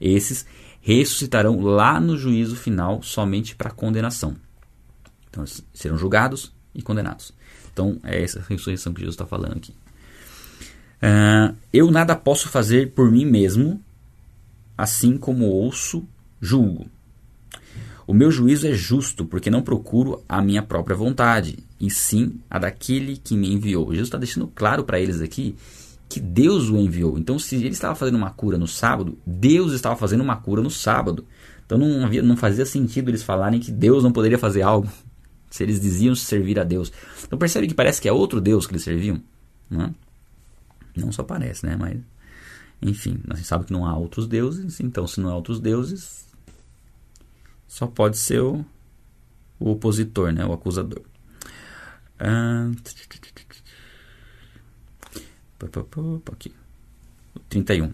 [0.00, 0.46] esses
[0.80, 4.36] ressuscitarão lá no juízo final somente para condenação.
[5.28, 5.44] Então,
[5.74, 7.32] serão julgados e condenados.
[7.72, 9.74] Então, é essa ressurreição que Jesus está falando aqui.
[11.02, 13.82] Uh, eu nada posso fazer por mim mesmo,
[14.76, 16.06] assim como ouço,
[16.40, 16.88] julgo.
[18.08, 22.58] O meu juízo é justo, porque não procuro a minha própria vontade, e sim a
[22.58, 23.90] daquele que me enviou.
[23.90, 25.54] Jesus está deixando claro para eles aqui
[26.08, 27.18] que Deus o enviou.
[27.18, 30.70] Então, se ele estava fazendo uma cura no sábado, Deus estava fazendo uma cura no
[30.70, 31.22] sábado.
[31.66, 34.88] Então, não, havia, não fazia sentido eles falarem que Deus não poderia fazer algo,
[35.50, 36.90] se eles diziam servir a Deus.
[37.26, 39.20] Então, percebe que parece que é outro Deus que eles serviam?
[39.68, 39.90] Não é?
[40.96, 41.76] Não só parece, né?
[41.78, 41.98] Mas,
[42.80, 46.26] enfim, a gente sabe que não há outros deuses, então se não há outros deuses,
[47.68, 48.64] só pode ser o,
[49.60, 50.44] o opositor, né?
[50.44, 51.02] O acusador.
[56.32, 56.52] Aqui.
[57.48, 57.92] 31.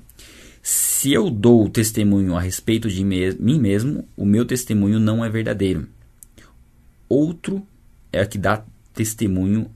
[0.62, 5.86] Se eu dou testemunho a respeito de mim mesmo, o meu testemunho não é verdadeiro.
[7.08, 7.66] Outro
[8.12, 9.70] é que dá testemunho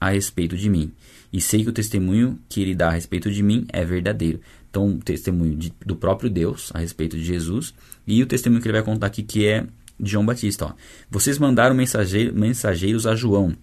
[0.00, 0.92] a respeito de mim
[1.32, 4.40] e sei que o testemunho que ele dá a respeito de mim é verdadeiro.
[4.70, 7.74] Então, o testemunho de, do próprio Deus a respeito de Jesus
[8.06, 9.66] e o testemunho que ele vai contar aqui que é
[9.98, 10.66] de João Batista.
[10.66, 10.72] Ó.
[11.10, 13.56] Vocês mandaram mensageiro, mensageiros a João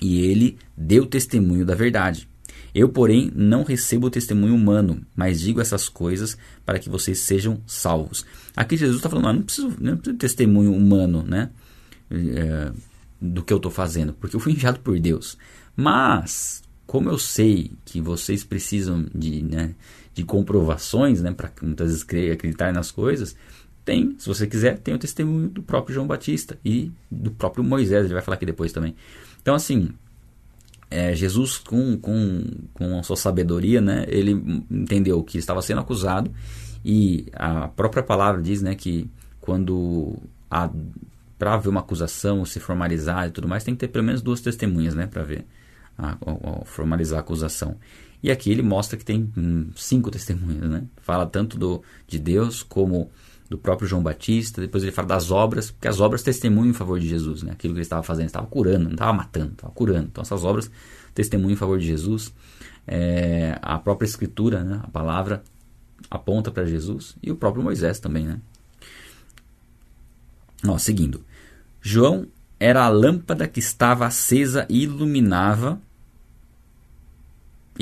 [0.00, 2.28] e ele deu testemunho da verdade.
[2.74, 7.60] Eu, porém, não recebo o testemunho humano, mas digo essas coisas para que vocês sejam
[7.66, 8.24] salvos.
[8.56, 11.50] Aqui Jesus está falando, ah, não, preciso, não preciso de testemunho humano, né?
[12.10, 12.72] É,
[13.20, 15.36] do que eu estou fazendo, porque eu fui enviado por Deus.
[15.76, 19.74] Mas como eu sei que vocês precisam de, né,
[20.20, 23.34] de comprovações, né, para muitas vezes crer, acreditar nas coisas,
[23.86, 28.04] tem, se você quiser, tem o testemunho do próprio João Batista e do próprio Moisés,
[28.04, 28.94] ele vai falar aqui depois também.
[29.40, 29.88] Então, assim,
[30.90, 34.32] é, Jesus, com, com, com a sua sabedoria, né, ele
[34.70, 36.30] entendeu que estava sendo acusado
[36.84, 40.18] e a própria palavra diz né, que quando
[41.38, 44.42] para haver uma acusação, se formalizar e tudo mais, tem que ter pelo menos duas
[44.42, 45.46] testemunhas né, para ver
[45.96, 47.78] a, a, a formalizar a acusação.
[48.22, 50.84] E aqui ele mostra que tem hum, cinco testemunhas, né?
[51.02, 53.10] Fala tanto do, de Deus como
[53.48, 57.00] do próprio João Batista, depois ele fala das obras, porque as obras testemunham em favor
[57.00, 57.52] de Jesus, né?
[57.52, 60.06] Aquilo que ele estava fazendo, ele estava curando, não estava matando, estava curando.
[60.10, 60.70] Então essas obras
[61.14, 62.32] testemunham em favor de Jesus.
[62.86, 64.80] É, a própria escritura, né?
[64.82, 65.42] a palavra
[66.10, 68.40] aponta para Jesus e o próprio Moisés também, né?
[70.66, 71.24] Ó, seguindo.
[71.80, 72.26] João
[72.58, 75.80] era a lâmpada que estava acesa e iluminava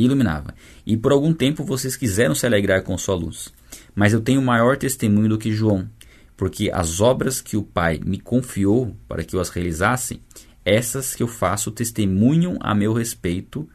[0.04, 0.54] iluminava.
[0.87, 3.52] E por algum tempo vocês quiseram se alegrar com sua luz.
[3.94, 5.88] Mas eu tenho maior testemunho do que João,
[6.37, 10.22] porque as obras que o Pai me confiou para que eu as realizasse,
[10.64, 13.68] essas que eu faço testemunham a meu respeito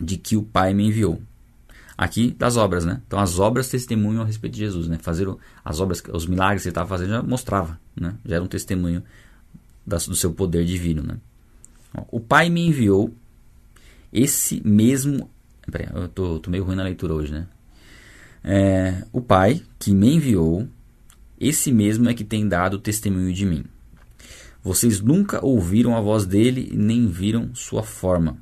[0.00, 1.20] de que o Pai me enviou.
[1.98, 3.00] Aqui das obras, né?
[3.06, 4.98] Então as obras testemunham a respeito de Jesus, né?
[5.00, 5.26] Fazer
[5.64, 8.14] as obras, os milagres que ele estava fazendo já mostrava, né?
[8.24, 9.02] Já era um testemunho
[9.86, 11.16] do seu poder divino, né?
[12.10, 13.14] O Pai me enviou
[14.16, 15.30] esse mesmo.
[15.70, 17.46] Peraí, eu tô, tô meio ruim na leitura hoje, né?
[18.42, 20.66] É, o Pai que me enviou,
[21.38, 23.64] esse mesmo é que tem dado testemunho de mim.
[24.62, 28.38] Vocês nunca ouviram a voz dele nem viram sua forma.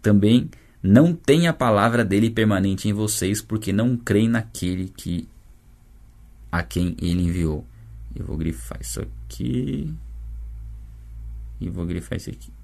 [0.00, 0.48] Também
[0.82, 5.28] não tem a palavra dele permanente em vocês, porque não creem naquele que
[6.50, 7.66] a quem ele enviou.
[8.14, 9.92] Eu vou grifar isso aqui.
[11.60, 12.57] E vou grifar isso aqui.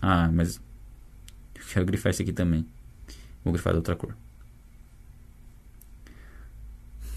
[0.00, 0.60] Ah, mas
[1.54, 2.66] eu quero grifar esse aqui também.
[3.44, 4.16] Vou grifar de outra cor.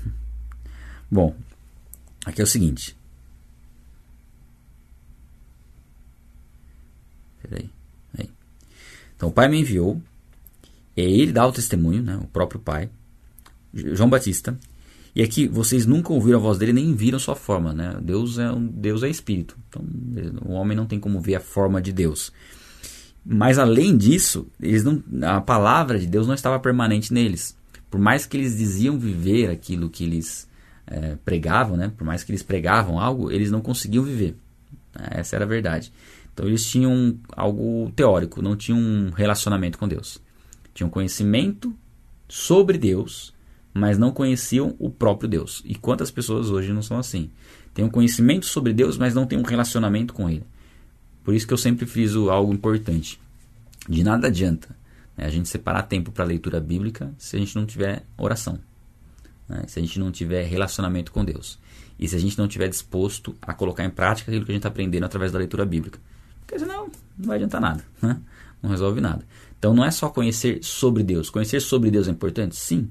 [1.09, 1.35] Bom,
[2.25, 2.95] aqui é o seguinte.
[7.41, 7.69] Peraí.
[8.17, 8.29] Aí.
[9.15, 10.01] Então o pai me enviou.
[10.95, 12.17] É ele dá o testemunho, né?
[12.17, 12.89] O próprio pai.
[13.73, 14.57] João Batista.
[15.15, 17.97] E aqui vocês nunca ouviram a voz dele nem viram sua forma, né?
[18.01, 19.57] Deus é um Deus é espírito.
[19.67, 19.83] Então
[20.45, 22.31] o homem não tem como ver a forma de Deus.
[23.25, 27.55] Mas além disso, eles não, a palavra de Deus não estava permanente neles.
[27.89, 30.47] Por mais que eles diziam viver aquilo que eles
[30.87, 31.91] é, pregavam, né?
[31.95, 34.35] por mais que eles pregavam algo, eles não conseguiam viver.
[34.93, 35.91] Essa era a verdade.
[36.33, 40.19] Então eles tinham algo teórico, não tinham um relacionamento com Deus.
[40.73, 41.73] Tinham conhecimento
[42.27, 43.33] sobre Deus,
[43.73, 45.61] mas não conheciam o próprio Deus.
[45.65, 47.29] E quantas pessoas hoje não são assim?
[47.73, 50.43] Tem um conhecimento sobre Deus, mas não tem um relacionamento com Ele.
[51.23, 53.19] Por isso que eu sempre friso algo importante.
[53.87, 54.75] De nada adianta
[55.17, 58.59] né, a gente separar tempo para leitura bíblica se a gente não tiver oração,
[59.47, 61.59] né, se a gente não tiver relacionamento com Deus
[61.99, 64.61] e se a gente não tiver disposto a colocar em prática aquilo que a gente
[64.61, 65.99] está aprendendo através da leitura bíblica.
[66.39, 68.19] Porque senão não vai adiantar nada, né?
[68.61, 69.25] não resolve nada.
[69.57, 71.29] Então não é só conhecer sobre Deus.
[71.29, 72.55] Conhecer sobre Deus é importante?
[72.55, 72.89] Sim.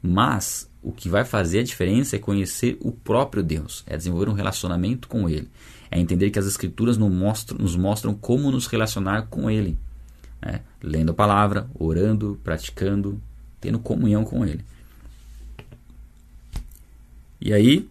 [0.00, 4.34] Mas o que vai fazer a diferença é conhecer o próprio Deus, é desenvolver um
[4.34, 5.48] relacionamento com Ele,
[5.90, 9.78] é entender que as Escrituras nos mostram, nos mostram como nos relacionar com Ele,
[10.40, 10.60] né?
[10.82, 13.20] lendo a palavra, orando, praticando,
[13.60, 14.64] tendo comunhão com Ele.
[17.40, 17.88] E aí,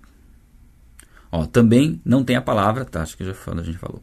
[1.31, 3.01] ó, também não tem a palavra, tá?
[3.01, 4.01] Acho que já falou, a gente falou.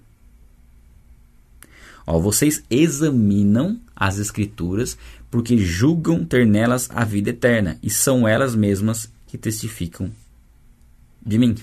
[2.06, 4.96] Ó, vocês examinam as Escrituras
[5.30, 10.10] porque julgam ter nelas a vida eterna e são elas mesmas que testificam
[11.24, 11.54] de mim.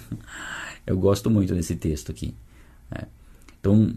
[0.88, 2.34] Eu gosto muito desse texto aqui.
[2.90, 3.08] Né?
[3.60, 3.94] Então,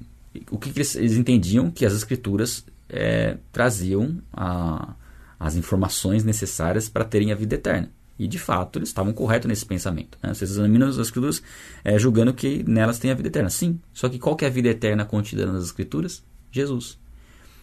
[0.51, 1.71] o que, que eles, eles, entendiam?
[1.71, 4.95] Que as escrituras é, traziam a,
[5.39, 7.91] as informações necessárias para terem a vida eterna.
[8.19, 10.19] E de fato, eles estavam corretos nesse pensamento.
[10.23, 10.35] Né?
[10.35, 11.43] Vocês examinam as escrituras
[11.85, 13.49] é, julgando que nelas tem a vida eterna.
[13.49, 16.23] Sim, só que qual que é a vida eterna contida nas escrituras?
[16.51, 16.99] Jesus.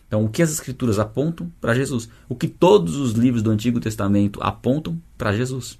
[0.07, 2.09] Então, o que as escrituras apontam para Jesus?
[2.29, 5.77] O que todos os livros do Antigo Testamento apontam para Jesus?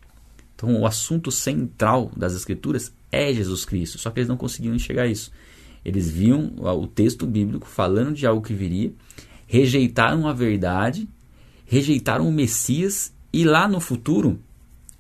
[0.58, 5.06] Então, o assunto central das escrituras é Jesus Cristo, só que eles não conseguiam enxergar
[5.06, 5.32] isso.
[5.86, 8.91] Eles viam o texto bíblico falando de algo que viria,
[9.46, 11.08] rejeitaram a verdade,
[11.63, 14.39] rejeitaram o Messias e lá no futuro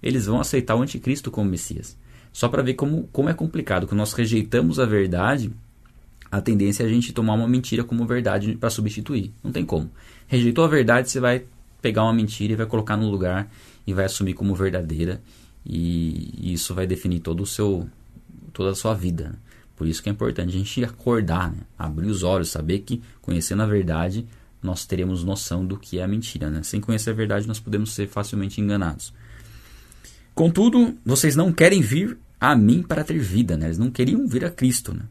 [0.01, 1.97] eles vão aceitar o anticristo como Messias.
[2.31, 3.87] Só para ver como, como é complicado.
[3.87, 5.51] Quando nós rejeitamos a verdade,
[6.29, 9.33] a tendência é a gente tomar uma mentira como verdade para substituir.
[9.43, 9.89] Não tem como.
[10.27, 11.45] Rejeitou a verdade, você vai
[11.81, 13.51] pegar uma mentira e vai colocar no lugar
[13.87, 15.19] e vai assumir como verdadeira.
[15.69, 17.89] E isso vai definir todo o seu
[18.53, 19.35] toda a sua vida.
[19.75, 21.59] Por isso que é importante a gente acordar, né?
[21.77, 24.25] abrir os olhos, saber que conhecendo a verdade
[24.63, 26.49] nós teremos noção do que é a mentira.
[26.49, 26.63] Né?
[26.63, 29.13] Sem conhecer a verdade nós podemos ser facilmente enganados.
[30.33, 33.65] Contudo, vocês não querem vir a mim para ter vida, né?
[33.65, 35.01] Eles não queriam vir a Cristo, né?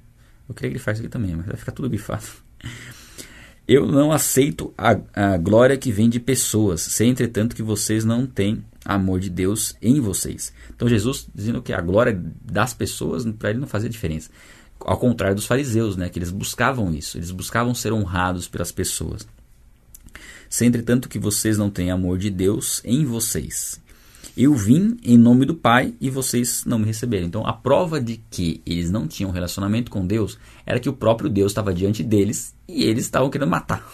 [0.49, 2.25] Eu queria grifar isso aqui também, mas vai ficar tudo grifado.
[3.69, 8.25] Eu não aceito a, a glória que vem de pessoas, sei entretanto que vocês não
[8.25, 10.53] têm amor de Deus em vocês.
[10.75, 14.31] Então Jesus dizendo que a glória das pessoas para ele não fazia diferença.
[14.79, 19.27] ao contrário dos fariseus, né, que eles buscavam isso, eles buscavam ser honrados pelas pessoas.
[20.49, 23.81] Se entretanto que vocês não têm amor de Deus em vocês.
[24.37, 27.27] Eu vim em nome do Pai e vocês não me receberam.
[27.27, 31.31] Então a prova de que eles não tinham relacionamento com Deus era que o próprio
[31.31, 33.87] Deus estava diante deles e eles estavam querendo matar.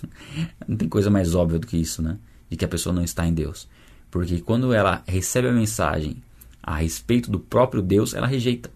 [0.66, 2.18] Não tem coisa mais óbvia do que isso, né?
[2.48, 3.68] De que a pessoa não está em Deus.
[4.10, 6.22] Porque quando ela recebe a mensagem
[6.62, 8.70] a respeito do próprio Deus, ela rejeita.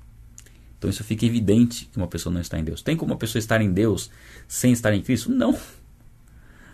[0.77, 2.83] Então isso fica evidente que uma pessoa não está em Deus.
[2.83, 4.11] Tem como uma pessoa estar em Deus
[4.47, 5.31] sem estar em Cristo?
[5.31, 5.59] Não.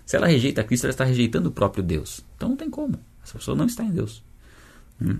[0.04, 2.20] Se ela rejeita Cristo, ela está rejeitando o próprio Deus.
[2.36, 2.98] Então não tem como.
[3.24, 4.22] Essa pessoa não está em Deus.
[5.00, 5.18] Hum.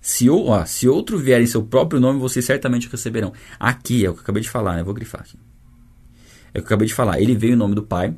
[0.00, 3.32] Se, ó, se outro vier em seu próprio nome, vocês certamente receberão.
[3.58, 4.82] Aqui é o que eu acabei de falar, né?
[4.82, 5.38] Vou grifar aqui.
[6.54, 7.20] É o que eu acabei de falar.
[7.20, 8.14] Ele veio em nome do Pai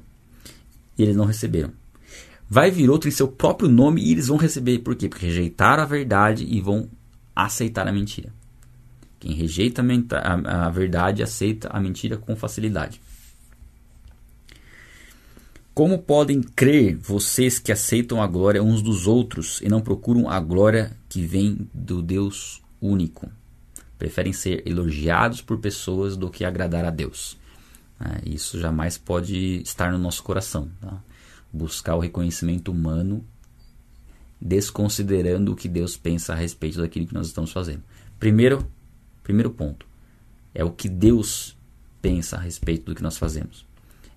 [0.96, 1.72] e eles não receberam.
[2.48, 4.78] Vai vir outro em seu próprio nome e eles vão receber.
[4.80, 5.08] Por quê?
[5.08, 6.88] Porque rejeitaram a verdade e vão
[7.34, 8.32] aceitar a mentira.
[9.18, 9.82] Quem rejeita
[10.16, 13.00] a, a verdade aceita a mentira com facilidade.
[15.80, 20.38] Como podem crer vocês que aceitam a glória uns dos outros e não procuram a
[20.38, 23.32] glória que vem do Deus único?
[23.96, 27.38] Preferem ser elogiados por pessoas do que agradar a Deus.
[27.98, 30.70] É, isso jamais pode estar no nosso coração.
[30.82, 31.02] Tá?
[31.50, 33.24] buscar o reconhecimento humano,
[34.38, 37.82] desconsiderando o que Deus pensa a respeito daquilo que nós estamos fazendo.
[38.18, 38.70] Primeiro,
[39.22, 39.86] primeiro ponto
[40.54, 41.56] é o que Deus
[42.02, 43.69] pensa a respeito do que nós fazemos.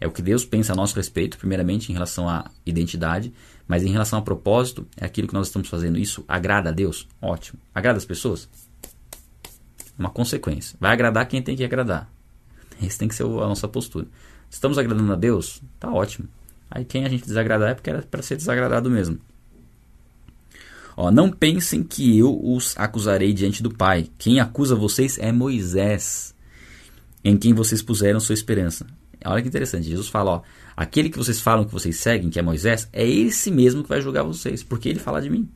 [0.03, 3.31] É o que Deus pensa a nosso respeito, primeiramente em relação à identidade,
[3.65, 5.97] mas em relação ao propósito, é aquilo que nós estamos fazendo.
[5.97, 7.07] Isso agrada a Deus?
[7.21, 7.57] Ótimo.
[7.73, 8.49] Agrada as pessoas?
[9.97, 10.75] Uma consequência.
[10.77, 12.11] Vai agradar quem tem que agradar.
[12.81, 14.05] Esse tem que ser a nossa postura.
[14.49, 15.61] Estamos agradando a Deus?
[15.79, 16.27] Tá ótimo.
[16.69, 19.17] Aí quem a gente desagradar é porque era para ser desagradado mesmo.
[20.97, 24.09] Ó, não pensem que eu os acusarei diante do Pai.
[24.17, 26.35] Quem acusa vocês é Moisés,
[27.23, 28.85] em quem vocês puseram sua esperança.
[29.25, 29.87] Olha que interessante.
[29.87, 30.41] Jesus fala, ó,
[30.75, 34.01] aquele que vocês falam que vocês seguem, que é Moisés, é esse mesmo que vai
[34.01, 35.49] julgar vocês, porque ele fala de mim.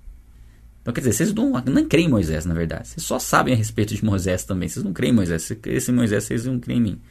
[0.81, 2.87] Então, quer dizer, vocês não, não creem em Moisés, na verdade.
[2.87, 4.69] Vocês só sabem a respeito de Moisés também.
[4.69, 5.51] Vocês não creem em Moisés.
[5.65, 7.01] Esse Moisés, vocês não creem em mim.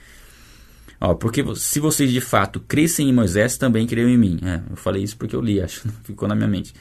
[1.00, 4.38] Ó, porque se vocês de fato crescem em Moisés, também creiam em mim.
[4.42, 6.72] É, eu falei isso porque eu li, acho, ficou na minha mente.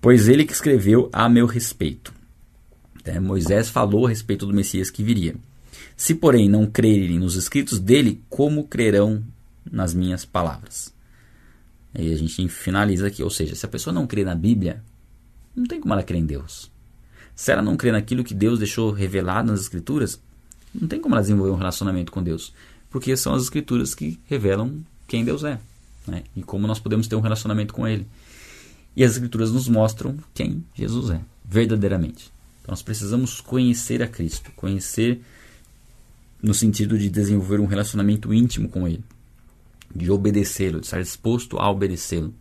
[0.00, 2.12] Pois ele que escreveu a meu respeito.
[3.04, 5.34] É, Moisés falou a respeito do Messias que viria.
[5.98, 9.22] Se, porém, não crerem nos escritos dele, como crerão
[9.70, 10.94] nas minhas palavras?
[11.94, 13.22] Aí a gente finaliza aqui.
[13.22, 14.82] Ou seja, se a pessoa não crê na Bíblia,
[15.54, 16.70] não tem como ela crer em Deus.
[17.34, 20.18] Se ela não crê naquilo que Deus deixou revelado nas Escrituras,
[20.74, 22.54] não tem como ela desenvolver um relacionamento com Deus
[22.90, 25.58] porque são as escrituras que revelam quem Deus é
[26.06, 26.24] né?
[26.34, 28.06] e como nós podemos ter um relacionamento com Ele.
[28.96, 32.32] E as escrituras nos mostram quem Jesus é, verdadeiramente.
[32.62, 35.22] Então nós precisamos conhecer a Cristo, conhecer
[36.42, 39.04] no sentido de desenvolver um relacionamento íntimo com Ele,
[39.94, 42.34] de obedecê-lo, de estar disposto a obedecê-lo.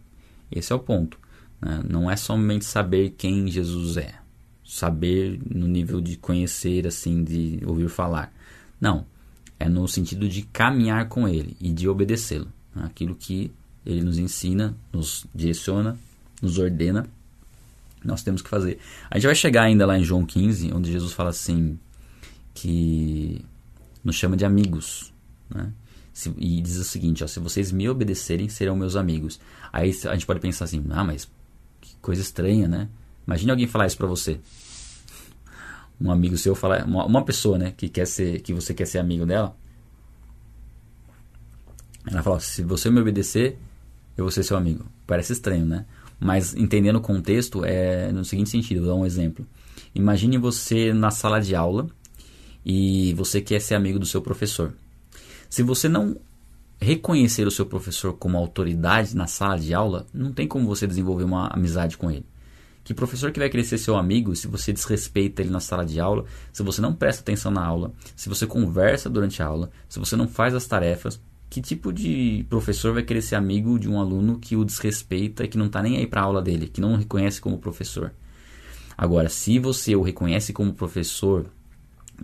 [0.52, 1.20] Esse é o ponto.
[1.62, 1.84] Né?
[1.90, 4.16] Não é somente saber quem Jesus é,
[4.66, 8.32] saber no nível de conhecer, assim, de ouvir falar.
[8.80, 9.06] Não
[9.60, 12.48] é no sentido de caminhar com Ele e de obedecê-lo.
[12.76, 12.84] Né?
[12.86, 13.52] Aquilo que
[13.86, 15.98] Ele nos ensina, nos direciona,
[16.42, 17.08] nos ordena,
[18.04, 18.80] nós temos que fazer.
[19.10, 21.78] A gente vai chegar ainda lá em João 15, onde Jesus fala assim,
[22.54, 23.44] que
[24.08, 25.14] nos chama de amigos,
[25.50, 25.72] né?
[26.14, 29.40] Se, e diz o seguinte, ó, se vocês me obedecerem, serão meus amigos.
[29.72, 31.30] Aí a gente pode pensar assim, ah, mas
[31.80, 32.90] que coisa estranha, né?
[33.28, 34.40] Imagine alguém falar isso para você
[36.00, 39.00] um amigo seu falar, uma, uma pessoa, né, que quer ser, que você quer ser
[39.00, 39.56] amigo dela,
[42.10, 43.58] ela fala: se você me obedecer,
[44.16, 44.86] eu vou ser seu amigo.
[45.06, 45.86] Parece estranho, né?
[46.20, 49.46] Mas entendendo o contexto, é no seguinte sentido: vou dar um exemplo.
[49.94, 51.88] Imagine você na sala de aula
[52.70, 54.74] e você quer ser amigo do seu professor.
[55.50, 56.18] Se você não
[56.82, 61.24] reconhecer o seu professor como autoridade na sala de aula, não tem como você desenvolver
[61.24, 62.26] uma amizade com ele.
[62.84, 66.26] Que professor que vai ser seu amigo se você desrespeita ele na sala de aula,
[66.52, 70.18] se você não presta atenção na aula, se você conversa durante a aula, se você
[70.18, 71.22] não faz as tarefas?
[71.50, 75.48] Que tipo de professor vai querer ser amigo de um aluno que o desrespeita e
[75.48, 78.12] que não está nem aí para a aula dele, que não o reconhece como professor?
[78.98, 81.46] Agora, se você o reconhece como professor,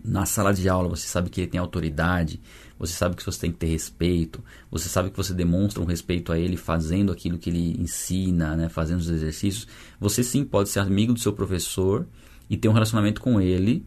[0.04, 2.39] na sala de aula você sabe que ele tem autoridade,
[2.78, 6.32] você sabe que você tem que ter respeito, você sabe que você demonstra um respeito
[6.32, 9.68] a ele fazendo aquilo que ele ensina, né, fazendo os exercícios,
[10.00, 12.08] você sim pode ser amigo do seu professor
[12.50, 13.86] e ter um relacionamento com ele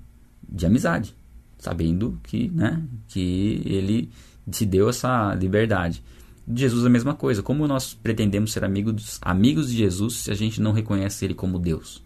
[0.49, 1.17] de amizade,
[1.59, 4.11] sabendo que, né, que ele
[4.51, 6.03] te deu essa liberdade.
[6.47, 7.43] De Jesus é a mesma coisa.
[7.43, 11.59] Como nós pretendemos ser amigos, amigos de Jesus se a gente não reconhece Ele como
[11.59, 12.05] Deus?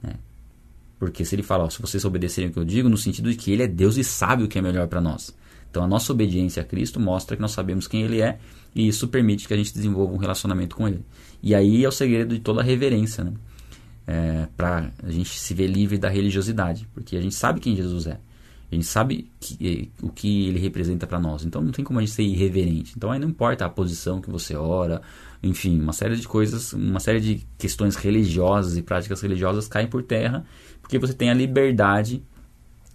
[0.00, 0.14] Né?
[0.98, 3.36] Porque se Ele fala, ó, se vocês obedecerem o que eu digo, no sentido de
[3.36, 5.34] que Ele é Deus e sabe o que é melhor para nós.
[5.70, 8.38] Então a nossa obediência a Cristo mostra que nós sabemos quem Ele é
[8.74, 11.04] e isso permite que a gente desenvolva um relacionamento com Ele.
[11.42, 13.32] E aí é o segredo de toda a reverência, né?
[14.06, 18.06] É, para a gente se ver livre da religiosidade, porque a gente sabe quem Jesus
[18.06, 18.20] é.
[18.70, 21.44] A gente sabe que, o que ele representa para nós.
[21.44, 22.92] Então não tem como a gente ser irreverente.
[22.96, 25.00] Então aí não importa a posição que você ora,
[25.42, 30.02] enfim, uma série de coisas, uma série de questões religiosas e práticas religiosas caem por
[30.02, 30.44] terra,
[30.84, 32.22] porque você tem a liberdade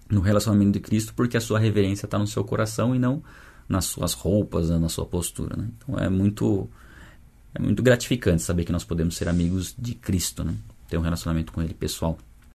[0.07, 3.23] no relacionamento de Cristo, porque a sua reverência está no seu coração e não
[3.67, 5.57] nas suas roupas, na sua postura.
[5.57, 5.67] Né?
[5.75, 6.69] Então é muito,
[7.55, 10.53] é muito gratificante saber que nós podemos ser amigos de Cristo, né?
[10.87, 12.15] ter um relacionamento com Ele pessoal.